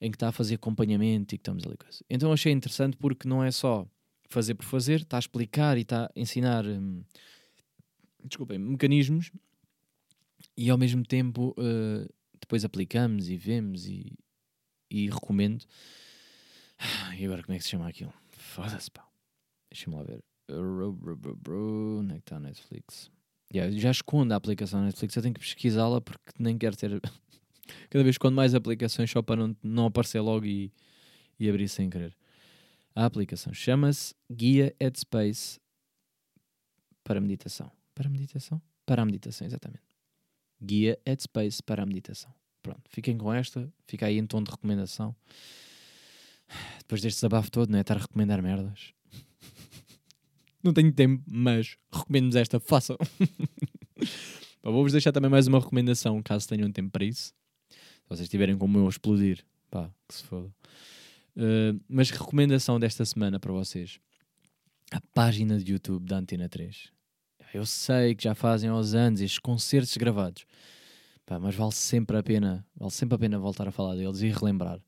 em 0.00 0.10
que 0.10 0.16
está 0.16 0.28
a 0.28 0.32
fazer 0.32 0.56
acompanhamento 0.56 1.34
e 1.34 1.38
que 1.38 1.42
estamos 1.42 1.64
ali 1.64 1.76
coisa. 1.76 2.04
Então 2.08 2.32
achei 2.32 2.52
interessante 2.52 2.96
porque 2.96 3.28
não 3.28 3.42
é 3.42 3.50
só 3.50 3.86
fazer 4.28 4.54
por 4.54 4.64
fazer, 4.64 5.00
está 5.00 5.16
a 5.16 5.20
explicar 5.20 5.76
e 5.78 5.82
está 5.82 6.06
a 6.06 6.10
ensinar, 6.14 6.64
hum, 6.66 7.02
desculpem, 8.24 8.58
mecanismos 8.58 9.32
e 10.56 10.70
ao 10.70 10.78
mesmo 10.78 11.02
tempo 11.04 11.54
uh, 11.58 12.08
depois 12.40 12.64
aplicamos 12.64 13.28
e 13.28 13.36
vemos 13.36 13.86
e, 13.86 14.12
e 14.90 15.08
recomendo. 15.08 15.64
E 17.18 17.24
agora 17.24 17.42
como 17.42 17.54
é 17.54 17.58
que 17.58 17.64
se 17.64 17.70
chama 17.70 17.88
aquilo? 17.88 18.12
Foda-se, 18.28 18.90
pá. 18.90 19.06
Deixa-me 19.70 19.96
lá 19.96 20.04
ver. 20.04 20.22
Onde 20.50 22.12
é 22.12 22.16
que 22.16 22.20
está 22.20 22.36
a 22.36 22.40
Netflix? 22.40 23.10
Yeah, 23.52 23.74
já 23.76 23.90
escondo 23.90 24.32
a 24.32 24.36
aplicação 24.36 24.84
Netflix, 24.84 25.16
eu 25.16 25.22
tenho 25.22 25.34
que 25.34 25.40
pesquisá-la 25.40 26.00
porque 26.00 26.32
nem 26.38 26.56
quero 26.56 26.76
ter. 26.76 27.00
Cada 27.88 28.04
vez 28.04 28.18
quando 28.18 28.34
mais 28.34 28.54
aplicações 28.54 29.10
só 29.10 29.22
para 29.22 29.46
não, 29.46 29.56
não 29.62 29.86
aparecer 29.86 30.20
logo 30.20 30.46
e, 30.46 30.72
e 31.38 31.48
abrir 31.48 31.68
sem 31.68 31.88
querer. 31.88 32.16
A 32.94 33.04
aplicação 33.04 33.52
chama-se 33.54 34.14
Guia 34.30 34.74
Headspace 34.80 35.60
para 37.04 37.20
meditação. 37.20 37.70
Para 37.94 38.08
meditação? 38.08 38.60
Para 38.84 39.02
a 39.02 39.04
meditação, 39.04 39.46
exatamente. 39.46 39.84
Guia 40.62 40.98
Headspace 41.06 41.62
para 41.62 41.82
a 41.82 41.86
meditação. 41.86 42.32
Pronto, 42.62 42.82
fiquem 42.88 43.16
com 43.16 43.32
esta, 43.32 43.72
fica 43.86 44.06
aí 44.06 44.18
em 44.18 44.26
tom 44.26 44.42
de 44.42 44.50
recomendação. 44.50 45.14
Depois 46.78 47.00
deste 47.00 47.18
desabafo 47.18 47.50
todo, 47.50 47.70
não 47.70 47.78
é? 47.78 47.82
Estar 47.82 47.96
a 47.96 48.00
recomendar 48.00 48.42
merdas. 48.42 48.92
não 50.62 50.72
tenho 50.72 50.92
tempo, 50.92 51.22
mas 51.26 51.76
recomendo-vos 51.92 52.36
esta, 52.36 52.58
façam. 52.58 52.96
Vou-vos 54.62 54.92
deixar 54.92 55.12
também 55.12 55.30
mais 55.30 55.46
uma 55.46 55.60
recomendação, 55.60 56.22
caso 56.22 56.48
tenham 56.48 56.70
tempo 56.70 56.90
para 56.90 57.04
isso. 57.04 57.32
Se 58.08 58.16
vocês 58.16 58.28
tiverem 58.30 58.56
como 58.56 58.78
eu 58.78 58.86
a 58.86 58.88
explodir, 58.88 59.44
pá, 59.70 59.90
que 60.08 60.14
se 60.14 60.24
foda. 60.24 60.50
Uh, 61.36 61.78
mas 61.86 62.08
recomendação 62.08 62.80
desta 62.80 63.04
semana 63.04 63.38
para 63.38 63.52
vocês: 63.52 64.00
a 64.90 64.98
página 65.12 65.58
de 65.58 65.72
YouTube 65.72 66.06
da 66.06 66.16
Antena 66.16 66.48
3. 66.48 66.90
Eu 67.52 67.66
sei 67.66 68.14
que 68.14 68.24
já 68.24 68.34
fazem 68.34 68.70
aos 68.70 68.94
anos 68.94 69.20
estes 69.20 69.38
concertos 69.38 69.94
gravados, 69.98 70.46
pá, 71.26 71.38
mas 71.38 71.54
vale 71.54 71.72
sempre 71.72 72.16
a 72.16 72.22
pena, 72.22 72.66
vale 72.74 72.90
sempre 72.90 73.14
a 73.16 73.18
pena 73.18 73.38
voltar 73.38 73.68
a 73.68 73.72
falar 73.72 73.94
deles 73.94 74.22
e 74.22 74.30
relembrar. 74.30 74.80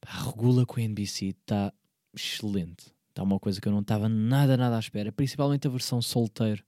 Pá, 0.00 0.10
regula 0.12 0.64
com 0.64 0.78
a 0.78 0.82
NBC, 0.84 1.30
está 1.30 1.74
excelente. 2.14 2.94
Está 3.08 3.24
uma 3.24 3.40
coisa 3.40 3.60
que 3.60 3.66
eu 3.66 3.72
não 3.72 3.80
estava 3.80 4.08
nada, 4.08 4.56
nada 4.56 4.76
à 4.76 4.78
espera, 4.78 5.10
principalmente 5.10 5.66
a 5.66 5.70
versão 5.70 6.00
solteiro, 6.00 6.62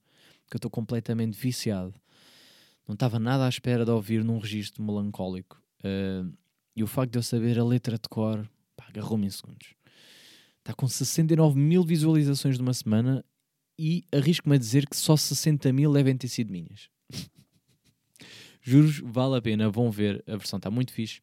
que 0.50 0.56
eu 0.56 0.58
estou 0.58 0.70
completamente 0.70 1.38
viciado. 1.38 1.94
Não 2.84 2.94
estava 2.94 3.20
nada 3.20 3.46
à 3.46 3.48
espera 3.48 3.84
de 3.84 3.92
ouvir 3.92 4.24
num 4.24 4.38
registro 4.38 4.82
melancólico. 4.82 5.62
Uh, 5.80 6.32
e 6.74 6.82
o 6.82 6.86
facto 6.86 7.12
de 7.12 7.18
eu 7.18 7.22
saber 7.22 7.58
a 7.58 7.64
letra 7.64 7.96
de 7.96 8.08
cor, 8.08 8.48
agarrou-me 8.76 9.26
em 9.26 9.30
segundos. 9.30 9.74
Está 10.58 10.74
com 10.74 10.86
69 10.86 11.58
mil 11.58 11.82
visualizações 11.82 12.56
de 12.56 12.62
uma 12.62 12.74
semana 12.74 13.24
e 13.78 14.04
arrisco-me 14.12 14.56
a 14.56 14.58
dizer 14.58 14.86
que 14.88 14.96
só 14.96 15.16
60 15.16 15.72
mil 15.72 15.92
devem 15.92 16.16
ter 16.16 16.28
sido 16.28 16.52
minhas. 16.52 16.90
Juros, 18.60 19.00
vale 19.00 19.36
a 19.38 19.42
pena, 19.42 19.70
vão 19.70 19.90
ver, 19.90 20.22
a 20.26 20.36
versão 20.36 20.58
está 20.58 20.70
muito 20.70 20.92
fixe. 20.92 21.20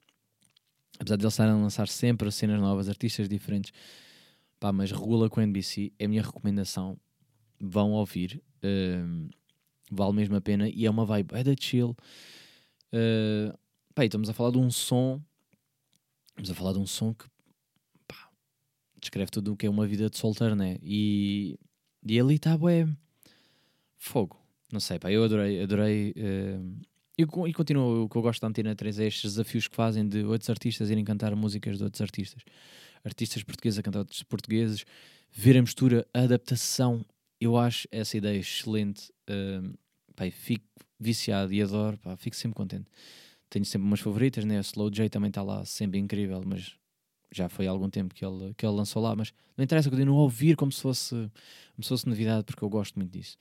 Apesar 0.98 1.18
de 1.18 1.24
eles 1.24 1.34
estarem 1.34 1.54
a 1.54 1.58
lançar 1.58 1.88
sempre 1.88 2.32
cenas 2.32 2.60
novas, 2.60 2.88
artistas 2.88 3.28
diferentes, 3.28 3.72
pá, 4.60 4.72
mas 4.72 4.92
regula 4.92 5.30
com 5.30 5.42
a 5.42 5.44
NBC, 5.44 5.92
é 6.00 6.06
a 6.06 6.08
minha 6.08 6.24
recomendação. 6.24 6.98
Vão 7.60 7.92
ouvir, 7.92 8.42
uh, 8.64 9.30
vale 9.92 10.14
mesmo 10.14 10.36
a 10.38 10.42
pena 10.42 10.70
e 10.70 10.86
é 10.86 10.90
uma 10.90 11.06
vibe, 11.06 11.34
é 11.34 11.44
da 11.44 11.54
chill. 11.60 11.96
Uh, 12.94 13.58
pá, 13.96 14.04
estamos 14.04 14.30
a 14.30 14.34
falar 14.34 14.52
de 14.52 14.58
um 14.58 14.70
som, 14.70 15.22
estamos 16.30 16.52
a 16.52 16.54
falar 16.54 16.74
de 16.74 16.80
um 16.80 16.86
som 16.86 17.14
que 17.14 17.26
descreve 19.00 19.32
tudo 19.32 19.54
o 19.54 19.58
que 19.58 19.66
é 19.66 19.70
uma 19.70 19.88
vida 19.88 20.10
de 20.10 20.18
solteiro, 20.18 20.56
né? 20.56 20.78
E, 20.82 21.58
e 22.06 22.20
ali 22.20 22.36
está, 22.36 22.58
bué, 22.58 22.88
fogo. 23.98 24.38
Não 24.72 24.80
sei, 24.80 25.00
pá, 25.00 25.12
eu 25.12 25.24
adorei, 25.24 25.64
adorei. 25.64 26.12
Uh, 26.12 26.82
e, 27.18 27.22
e 27.22 27.54
continuo, 27.54 28.04
o 28.04 28.10
que 28.10 28.18
eu 28.18 28.22
gosto 28.22 28.42
da 28.42 28.48
Antena 28.48 28.76
3 28.76 29.00
é 29.00 29.06
estes 29.06 29.32
desafios 29.32 29.68
que 29.68 29.76
fazem 29.76 30.08
de 30.08 30.24
outros 30.24 30.50
artistas 30.50 30.90
irem 30.90 31.06
cantar 31.06 31.34
músicas 31.36 31.78
de 31.78 31.84
outros 31.84 32.02
artistas. 32.02 32.44
Artistas 33.04 33.44
portugueses 33.44 33.80
a 33.80 33.84
cantar 33.84 34.00
outros 34.00 34.24
portugueses, 34.24 34.84
ver 35.32 35.56
a 35.58 35.62
mistura, 35.62 36.06
a 36.14 36.22
adaptação. 36.22 37.06
Eu 37.40 37.58
acho 37.58 37.88
essa 37.92 38.18
ideia 38.18 38.38
excelente. 38.38 39.14
Uh, 39.30 39.78
pá, 40.16 40.30
fico 40.32 40.66
viciado 41.00 41.54
e 41.54 41.62
adoro, 41.62 41.98
pá, 42.00 42.18
fico 42.18 42.36
sempre 42.36 42.56
contente. 42.56 42.90
Tenho 43.56 43.64
sempre 43.64 43.88
umas 43.88 44.02
favoritas, 44.02 44.44
né? 44.44 44.58
O 44.58 44.60
Slow 44.60 44.90
J 44.90 45.10
também 45.10 45.30
está 45.30 45.42
lá, 45.42 45.64
sempre 45.64 45.98
incrível, 45.98 46.44
mas 46.46 46.76
já 47.32 47.48
foi 47.48 47.66
há 47.68 47.72
algum 47.72 47.90
tempo 47.90 48.14
que 48.14 48.26
ele, 48.26 48.54
que 48.54 48.66
ele 48.66 48.76
lançou 48.76 49.02
lá, 49.02 49.16
mas 49.16 49.34
não 49.56 49.64
interessa, 49.64 49.90
continuo 49.90 50.20
a 50.20 50.24
ouvir 50.24 50.58
como 50.58 50.74
se 50.74 50.82
fosse, 50.82 51.16
como 51.74 51.82
se 51.82 51.88
fosse 51.88 52.06
novidade, 52.06 52.44
porque 52.44 52.62
eu 52.62 52.68
gosto 52.68 52.98
muito 52.98 53.14
disso. 53.14 53.38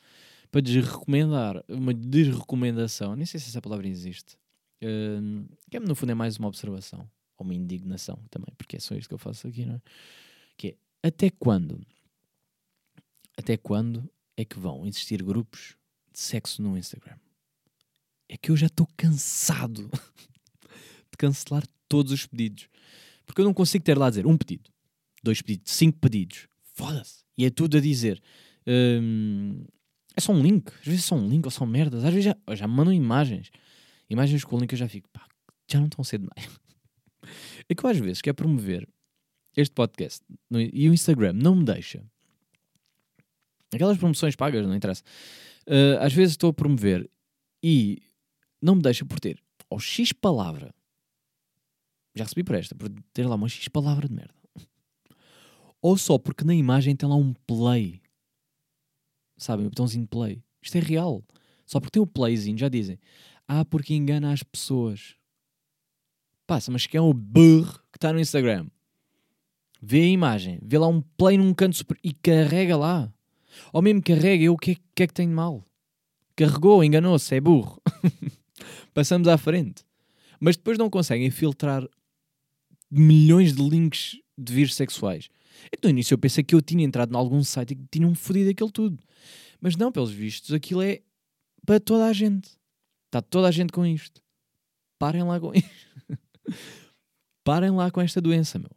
Para 0.52 0.60
desrecomendar, 0.60 1.64
uma 1.68 1.92
desrecomendação, 1.92 3.16
nem 3.16 3.26
sei 3.26 3.40
se 3.40 3.48
essa 3.48 3.60
palavra 3.60 3.88
existe, 3.88 4.36
uh, 4.84 5.48
que 5.68 5.78
é, 5.78 5.80
no 5.80 5.96
fundo 5.96 6.12
é 6.12 6.14
mais 6.14 6.36
uma 6.36 6.46
observação, 6.46 7.00
ou 7.36 7.44
uma 7.44 7.52
indignação 7.52 8.16
também, 8.30 8.54
porque 8.56 8.76
é 8.76 8.78
só 8.78 8.94
isto 8.94 9.08
que 9.08 9.14
eu 9.14 9.18
faço 9.18 9.48
aqui, 9.48 9.66
não 9.66 9.74
é? 9.74 9.80
Que 10.56 10.68
é, 10.68 11.08
até 11.08 11.28
quando, 11.28 11.84
até 13.36 13.56
quando 13.56 14.08
é 14.36 14.44
que 14.44 14.60
vão 14.60 14.86
existir 14.86 15.24
grupos 15.24 15.76
de 16.12 16.20
sexo 16.20 16.62
no 16.62 16.78
Instagram? 16.78 17.16
É 18.34 18.36
que 18.36 18.50
eu 18.50 18.56
já 18.56 18.66
estou 18.66 18.88
cansado 18.96 19.88
de 21.08 21.16
cancelar 21.16 21.62
todos 21.88 22.10
os 22.10 22.26
pedidos. 22.26 22.66
Porque 23.24 23.40
eu 23.40 23.44
não 23.44 23.54
consigo 23.54 23.84
ter 23.84 23.96
lá 23.96 24.08
a 24.08 24.10
dizer 24.10 24.26
um 24.26 24.36
pedido, 24.36 24.68
dois 25.22 25.40
pedidos, 25.40 25.72
cinco 25.72 26.00
pedidos. 26.00 26.48
Foda-se. 26.74 27.22
E 27.38 27.44
é 27.44 27.50
tudo 27.50 27.76
a 27.76 27.80
dizer. 27.80 28.20
Hum, 28.66 29.64
é 30.16 30.20
só 30.20 30.32
um 30.32 30.42
link. 30.42 30.68
Às 30.80 30.84
vezes 30.84 31.04
é 31.04 31.06
só 31.06 31.14
um 31.14 31.28
link 31.28 31.44
ou 31.44 31.50
são 31.52 31.64
merdas. 31.64 32.04
Às 32.04 32.12
vezes 32.12 32.24
já, 32.24 32.54
já 32.56 32.66
mandam 32.66 32.92
imagens. 32.92 33.52
Imagens 34.10 34.42
com 34.42 34.56
o 34.56 34.58
link 34.58 34.72
eu 34.72 34.78
já 34.78 34.88
fico, 34.88 35.08
pá, 35.10 35.24
já 35.70 35.78
não 35.78 35.86
estão 35.86 36.04
cedo 36.04 36.28
mais. 36.34 36.48
É 37.66 37.74
que 37.74 37.82
eu 37.82 37.88
às 37.88 37.98
vezes 37.98 38.20
quero 38.20 38.34
promover 38.34 38.86
este 39.56 39.72
podcast 39.72 40.22
no, 40.50 40.60
e 40.60 40.90
o 40.90 40.92
Instagram 40.92 41.32
não 41.32 41.56
me 41.56 41.64
deixa. 41.64 42.04
Aquelas 43.72 43.96
promoções 43.96 44.36
pagas, 44.36 44.66
não 44.66 44.74
interessa. 44.74 45.02
Uh, 45.66 45.96
às 46.00 46.12
vezes 46.12 46.32
estou 46.34 46.50
a 46.50 46.52
promover 46.52 47.08
e 47.62 48.02
não 48.64 48.76
me 48.76 48.82
deixa 48.82 49.04
por 49.04 49.20
ter 49.20 49.42
ou 49.68 49.78
X 49.78 50.12
palavra 50.12 50.74
já 52.14 52.24
recebi 52.24 52.44
por 52.44 52.54
esta, 52.54 52.74
por 52.74 52.88
ter 53.12 53.26
lá 53.26 53.34
uma 53.34 53.48
X 53.48 53.66
palavra 53.68 54.08
de 54.08 54.14
merda. 54.14 54.34
Ou 55.82 55.98
só 55.98 56.16
porque 56.16 56.44
na 56.44 56.54
imagem 56.54 56.94
tem 56.94 57.08
lá 57.08 57.16
um 57.16 57.34
play. 57.46 58.00
Sabem, 59.36 59.66
o 59.66 59.70
botãozinho 59.70 60.06
play. 60.06 60.42
Isto 60.62 60.78
é 60.78 60.80
real. 60.80 61.24
Só 61.66 61.80
porque 61.80 61.92
tem 61.92 62.02
o 62.02 62.06
playzinho, 62.06 62.56
já 62.56 62.68
dizem. 62.68 62.98
Ah, 63.48 63.64
porque 63.64 63.94
engana 63.94 64.32
as 64.32 64.42
pessoas. 64.42 65.16
Passa, 66.46 66.70
mas 66.70 66.86
que 66.86 66.96
é 66.96 67.00
o 67.00 67.12
burro 67.12 67.80
que 67.90 67.96
está 67.96 68.12
no 68.12 68.20
Instagram. 68.20 68.66
Vê 69.82 70.02
a 70.02 70.06
imagem, 70.08 70.58
vê 70.62 70.78
lá 70.78 70.86
um 70.86 71.02
play 71.02 71.36
num 71.36 71.52
canto 71.52 71.76
super... 71.76 71.98
e 72.02 72.12
carrega 72.12 72.76
lá. 72.76 73.12
Ou 73.72 73.82
mesmo 73.82 74.02
carrega, 74.02 74.44
eu 74.44 74.54
o 74.54 74.56
que, 74.56 74.72
é, 74.72 74.76
que 74.94 75.02
é 75.02 75.06
que 75.06 75.12
tem 75.12 75.28
de 75.28 75.34
mal? 75.34 75.62
Carregou, 76.34 76.82
enganou-se, 76.82 77.34
é 77.34 77.40
burro. 77.40 77.82
Passamos 78.92 79.28
à 79.28 79.36
frente. 79.38 79.84
Mas 80.40 80.56
depois 80.56 80.78
não 80.78 80.90
conseguem 80.90 81.30
filtrar 81.30 81.86
milhões 82.90 83.54
de 83.54 83.62
links 83.62 84.18
de 84.36 84.52
vírus 84.52 84.74
sexuais. 84.74 85.28
Então, 85.72 85.88
no 85.88 85.94
início 85.96 86.14
eu 86.14 86.18
pensei 86.18 86.42
que 86.42 86.54
eu 86.54 86.60
tinha 86.60 86.84
entrado 86.84 87.12
em 87.12 87.16
algum 87.16 87.42
site 87.42 87.72
e 87.72 87.76
que 87.76 87.84
tinham 87.90 88.14
fodido 88.14 88.50
aquilo 88.50 88.70
tudo. 88.70 88.98
Mas 89.60 89.76
não, 89.76 89.90
pelos 89.90 90.10
vistos, 90.10 90.52
aquilo 90.52 90.82
é 90.82 91.00
para 91.64 91.80
toda 91.80 92.06
a 92.06 92.12
gente. 92.12 92.50
Está 93.06 93.22
toda 93.22 93.48
a 93.48 93.50
gente 93.50 93.72
com 93.72 93.86
isto. 93.86 94.20
Parem 94.98 95.22
lá 95.22 95.40
com 95.40 95.52
isto. 95.54 96.18
Parem 97.42 97.70
lá 97.70 97.90
com 97.90 98.00
esta 98.00 98.20
doença, 98.20 98.58
meu. 98.58 98.70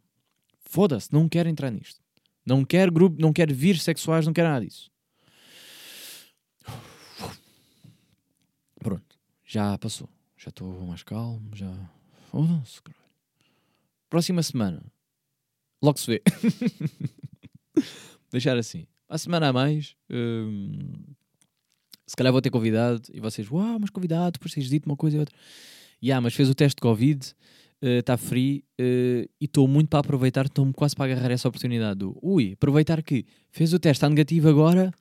Foda-se, 0.60 1.12
não 1.12 1.28
quero 1.28 1.48
entrar 1.48 1.70
nisto. 1.70 2.00
Não 2.44 2.64
quero 2.64 2.92
grupo, 2.92 3.20
não 3.20 3.32
quero 3.32 3.54
vírus 3.54 3.82
sexuais, 3.82 4.26
não 4.26 4.32
quero 4.32 4.48
nada 4.48 4.64
disso. 4.64 4.90
Já 9.48 9.78
passou. 9.78 10.10
Já 10.36 10.50
estou 10.50 10.86
mais 10.86 11.02
calmo, 11.02 11.48
já. 11.54 11.72
Foda-se, 12.30 12.82
caralho. 12.82 13.02
Próxima 14.10 14.42
semana. 14.42 14.82
Logo 15.82 15.98
se 15.98 16.06
vê. 16.06 16.22
Deixar 18.30 18.58
assim. 18.58 18.86
A 19.08 19.16
semana 19.16 19.48
a 19.48 19.52
mais. 19.52 19.96
hum, 20.10 20.92
se 22.06 22.14
calhar 22.14 22.30
vou 22.30 22.42
ter 22.42 22.50
convidado 22.50 23.02
e 23.10 23.20
vocês, 23.20 23.50
uau, 23.50 23.78
mas 23.80 23.88
convidado, 23.88 24.32
depois 24.32 24.52
tens 24.52 24.68
dito 24.68 24.84
uma 24.84 24.96
coisa 24.96 25.16
e 25.16 25.20
outra. 25.20 25.34
Ya, 26.02 26.20
mas 26.20 26.34
fez 26.34 26.50
o 26.50 26.54
teste 26.54 26.76
de 26.76 26.82
Covid, 26.82 27.34
está 27.82 28.18
free 28.18 28.64
eh, 28.78 29.28
e 29.40 29.46
estou 29.46 29.66
muito 29.66 29.88
para 29.88 30.00
aproveitar, 30.00 30.46
estou-me 30.46 30.72
quase 30.72 30.94
para 30.94 31.12
agarrar 31.12 31.30
essa 31.30 31.48
oportunidade 31.48 31.98
do 31.98 32.18
ui, 32.22 32.52
aproveitar 32.52 33.02
que 33.02 33.24
fez 33.50 33.72
o 33.72 33.78
teste, 33.78 33.98
está 33.98 34.08
negativo 34.08 34.48
agora 34.48 34.92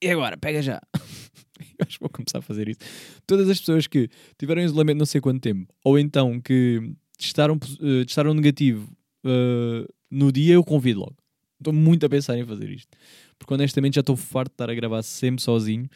e 0.00 0.08
agora, 0.10 0.36
pega 0.36 0.62
já. 0.62 0.80
Eu 1.78 1.86
acho 1.86 1.98
que 1.98 2.00
vou 2.00 2.10
começar 2.10 2.38
a 2.38 2.42
fazer 2.42 2.68
isso. 2.68 2.80
Todas 3.26 3.48
as 3.48 3.58
pessoas 3.58 3.86
que 3.86 4.08
tiveram 4.38 4.62
isolamento 4.62 4.98
não 4.98 5.06
sei 5.06 5.20
quanto 5.20 5.40
tempo, 5.40 5.72
ou 5.84 5.98
então 5.98 6.40
que 6.40 6.92
testaram, 7.18 7.58
eh, 7.80 8.04
testaram 8.04 8.34
negativo 8.34 8.90
eh, 9.24 9.86
no 10.10 10.32
dia, 10.32 10.54
eu 10.54 10.64
convido 10.64 11.00
logo. 11.00 11.16
Estou 11.58 11.72
muito 11.72 12.06
a 12.06 12.08
pensar 12.08 12.38
em 12.38 12.46
fazer 12.46 12.70
isto. 12.70 12.96
Porque 13.38 13.52
honestamente 13.52 13.94
já 13.94 14.00
estou 14.00 14.16
farto 14.16 14.50
de 14.50 14.54
estar 14.54 14.70
a 14.70 14.74
gravar 14.74 15.02
sempre 15.02 15.42
sozinho 15.42 15.88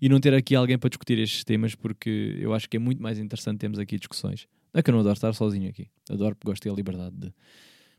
e 0.00 0.08
não 0.08 0.20
ter 0.20 0.34
aqui 0.34 0.54
alguém 0.54 0.78
para 0.78 0.90
discutir 0.90 1.18
estes 1.18 1.42
temas, 1.42 1.74
porque 1.74 2.36
eu 2.38 2.52
acho 2.52 2.68
que 2.68 2.76
é 2.76 2.80
muito 2.80 3.02
mais 3.02 3.18
interessante 3.18 3.58
termos 3.58 3.78
aqui 3.78 3.98
discussões. 3.98 4.46
Não 4.72 4.80
é 4.80 4.82
que 4.82 4.90
eu 4.90 4.92
não 4.92 5.00
adoro 5.00 5.14
estar 5.14 5.32
sozinho 5.32 5.70
aqui. 5.70 5.88
Adoro 6.10 6.36
porque 6.36 6.50
gosto 6.50 6.62
de 6.62 6.68
ter 6.68 6.70
a 6.70 6.74
liberdade 6.74 7.16
de. 7.16 7.32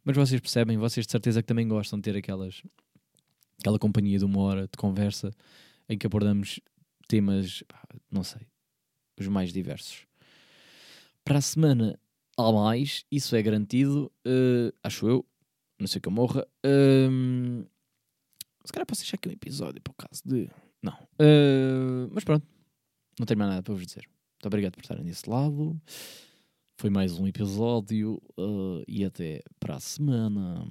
Mas 0.03 0.15
vocês 0.15 0.39
percebem, 0.39 0.77
vocês 0.77 1.05
de 1.05 1.11
certeza 1.11 1.41
que 1.41 1.47
também 1.47 1.67
gostam 1.67 1.99
de 1.99 2.03
ter 2.03 2.15
aquelas. 2.15 2.61
aquela 3.59 3.79
companhia 3.79 4.19
de 4.19 4.25
uma 4.25 4.39
hora 4.41 4.61
de 4.63 4.77
conversa 4.77 5.31
em 5.89 5.97
que 5.97 6.05
abordamos 6.05 6.59
temas, 7.07 7.63
não 8.11 8.23
sei, 8.23 8.41
os 9.19 9.27
mais 9.27 9.51
diversos. 9.51 10.05
Para 11.23 11.39
a 11.39 11.41
semana 11.41 11.99
há 12.37 12.51
mais, 12.51 13.05
isso 13.11 13.35
é 13.35 13.41
garantido, 13.41 14.11
eh, 14.25 14.71
acho 14.83 15.07
eu, 15.07 15.25
não 15.79 15.87
sei 15.87 15.99
que 15.99 16.07
eu 16.07 16.11
morra. 16.11 16.47
Hum, 16.65 17.65
se 18.63 18.73
calhar 18.73 18.85
posso 18.85 19.01
deixar 19.01 19.15
aqui 19.15 19.29
um 19.29 19.31
episódio 19.31 19.81
por 19.81 19.93
causa 19.93 20.21
de. 20.25 20.49
Não. 20.81 20.97
Eh, 21.19 22.07
mas 22.11 22.23
pronto, 22.23 22.45
não 23.19 23.25
tenho 23.25 23.37
mais 23.39 23.49
nada 23.49 23.63
para 23.63 23.73
vos 23.73 23.85
dizer. 23.85 24.07
Muito 24.07 24.45
obrigado 24.45 24.73
por 24.73 24.81
estarem 24.81 25.03
desse 25.03 25.29
lado. 25.29 25.79
Foi 26.79 26.89
mais 26.89 27.17
um 27.17 27.27
episódio 27.27 28.21
eh, 28.37 28.83
e 28.87 29.05
até 29.05 29.41
para 29.59 29.75
a 29.75 29.79
semana. 29.79 30.67